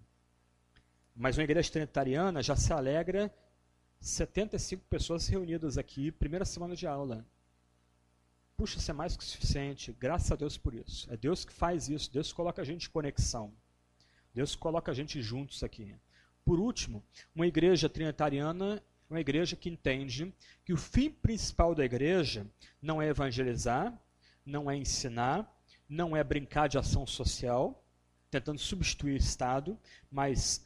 [1.16, 3.34] Mas uma igreja trinitariana já se alegra
[4.00, 7.26] 75 pessoas reunidas aqui, primeira semana de aula.
[8.58, 9.96] Puxa, isso é mais que suficiente.
[10.00, 11.12] Graças a Deus por isso.
[11.12, 12.12] É Deus que faz isso.
[12.12, 13.54] Deus coloca a gente em conexão.
[14.34, 15.96] Deus coloca a gente juntos aqui.
[16.44, 17.04] Por último,
[17.36, 18.82] uma igreja trinitariana
[19.12, 20.34] uma igreja que entende
[20.64, 22.50] que o fim principal da igreja
[22.82, 23.94] não é evangelizar,
[24.46, 25.54] não é ensinar,
[25.88, 27.86] não é brincar de ação social,
[28.30, 29.78] tentando substituir o Estado,
[30.10, 30.66] mas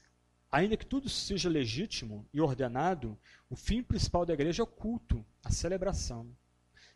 [0.52, 3.18] ainda que tudo seja legítimo e ordenado,
[3.50, 6.30] o fim principal da igreja é o culto, a celebração.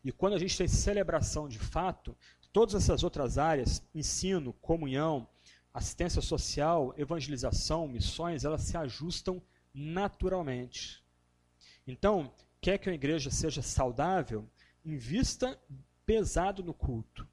[0.04, 2.16] E quando a gente tem celebração de fato,
[2.54, 5.28] todas essas outras áreas, ensino, comunhão,
[5.74, 9.41] assistência social, evangelização, missões, elas se ajustam
[9.74, 11.04] naturalmente.
[11.92, 12.32] Então,
[12.62, 14.48] quer que a igreja seja saudável,
[14.86, 15.60] invista
[16.06, 17.28] pesado no culto.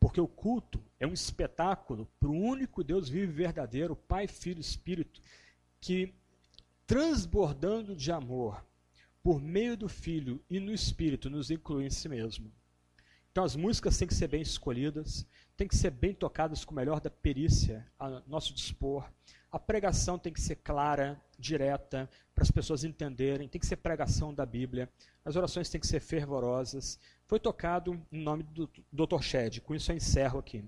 [0.00, 4.58] Porque o culto é um espetáculo para o único Deus vivo e verdadeiro, Pai, Filho
[4.58, 5.20] e Espírito,
[5.80, 6.14] que
[6.86, 8.64] transbordando de amor,
[9.22, 12.50] por meio do Filho e no Espírito, nos inclui em si mesmo.
[13.30, 15.26] Então as músicas têm que ser bem escolhidas,
[15.56, 19.06] têm que ser bem tocadas com o melhor da perícia a nosso dispor.
[19.50, 24.34] A pregação tem que ser clara, direta, para as pessoas entenderem, tem que ser pregação
[24.34, 24.90] da Bíblia.
[25.24, 26.98] As orações têm que ser fervorosas.
[27.26, 29.22] Foi tocado em nome do Dr.
[29.22, 30.64] Shed, com isso eu encerro aqui.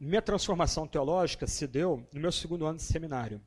[0.00, 3.40] Minha transformação teológica se deu no meu segundo ano de seminário.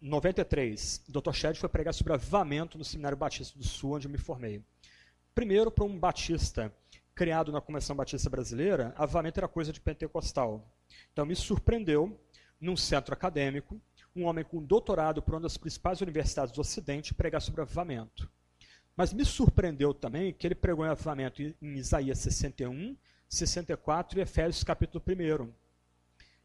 [0.00, 1.32] 93, o Dr.
[1.32, 4.60] Shed foi pregar sobre avivamento no Seminário Batista do Sul, onde eu me formei.
[5.32, 6.74] Primeiro, para um batista
[7.14, 10.66] criado na Convenção Batista Brasileira, avivamento era coisa de pentecostal.
[11.12, 12.18] Então me surpreendeu,
[12.62, 13.78] num centro acadêmico,
[14.14, 18.30] um homem com doutorado por uma das principais universidades do Ocidente pregar sobre avivamento.
[18.96, 22.96] Mas me surpreendeu também que ele pregou em avivamento em Isaías 61,
[23.28, 25.52] 64 e Efésios capítulo 1.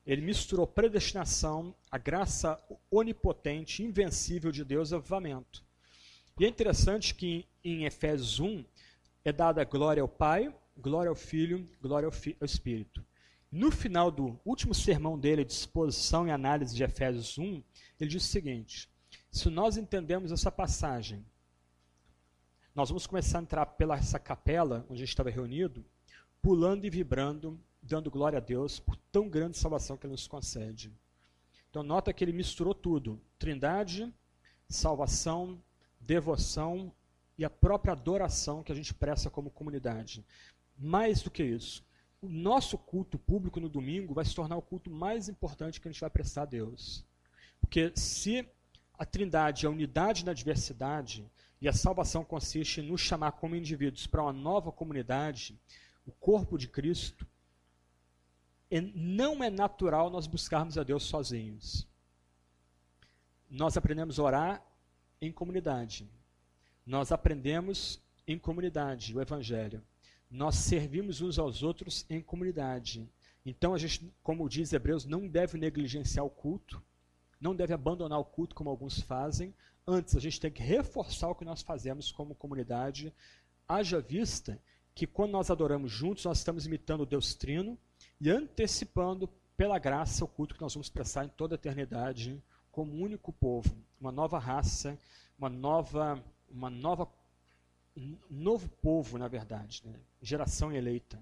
[0.05, 2.59] Ele misturou predestinação, a graça
[2.89, 5.63] onipotente, invencível de Deus avivamento.
[6.39, 8.65] E é interessante que em Efésios 1
[9.23, 13.05] é dada glória ao Pai, glória ao Filho, glória ao, Fi ao Espírito.
[13.51, 17.63] No final do último sermão dele, de exposição e análise de Efésios 1,
[17.99, 18.89] ele diz o seguinte:
[19.31, 21.25] se nós entendemos essa passagem,
[22.75, 25.85] nós vamos começar a entrar pela essa capela onde a gente estava reunido,
[26.41, 30.91] pulando e vibrando dando glória a Deus por tão grande salvação que Ele nos concede.
[31.69, 34.13] Então, nota que ele misturou tudo: trindade,
[34.67, 35.61] salvação,
[35.99, 36.91] devoção
[37.37, 40.25] e a própria adoração que a gente presta como comunidade.
[40.77, 41.83] Mais do que isso,
[42.21, 45.91] o nosso culto público no domingo vai se tornar o culto mais importante que a
[45.91, 47.05] gente vai prestar a Deus.
[47.59, 48.47] Porque se
[48.97, 51.29] a trindade é a unidade na diversidade
[51.61, 55.59] e a salvação consiste em nos chamar como indivíduos para uma nova comunidade,
[56.05, 57.27] o corpo de Cristo,
[58.95, 61.87] não é natural nós buscarmos a Deus sozinhos.
[63.49, 64.65] Nós aprendemos a orar
[65.21, 66.09] em comunidade.
[66.85, 69.83] Nós aprendemos em comunidade o Evangelho.
[70.29, 73.07] Nós servimos uns aos outros em comunidade.
[73.45, 76.81] Então, a gente, como diz Hebreus, não deve negligenciar o culto,
[77.39, 79.53] não deve abandonar o culto como alguns fazem.
[79.85, 83.13] Antes, a gente tem que reforçar o que nós fazemos como comunidade.
[83.67, 84.59] Haja vista
[84.93, 87.77] que quando nós adoramos juntos, nós estamos imitando o Deus Trino,
[88.19, 92.41] e antecipando pela graça o culto que nós vamos prestar em toda a eternidade
[92.71, 94.97] como um único povo, uma nova raça,
[95.37, 97.07] uma nova, uma nova,
[97.97, 99.93] um novo povo, na verdade, né?
[100.21, 101.19] geração eleita.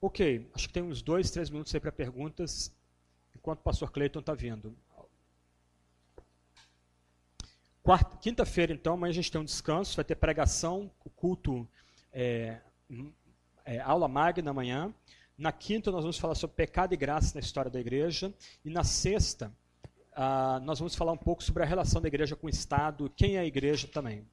[0.00, 2.74] Ok, acho que tem uns dois, três minutos aí para perguntas,
[3.36, 4.76] enquanto o pastor Cleiton está vindo.
[8.20, 11.68] Quinta-feira, então, amanhã a gente tem um descanso, vai ter pregação, culto,
[12.12, 12.58] é,
[13.64, 14.92] é, aula magna amanhã.
[15.38, 18.32] Na quinta, nós vamos falar sobre pecado e graça na história da igreja.
[18.64, 19.52] E na sexta,
[20.12, 23.36] uh, nós vamos falar um pouco sobre a relação da igreja com o Estado, quem
[23.36, 24.24] é a igreja também.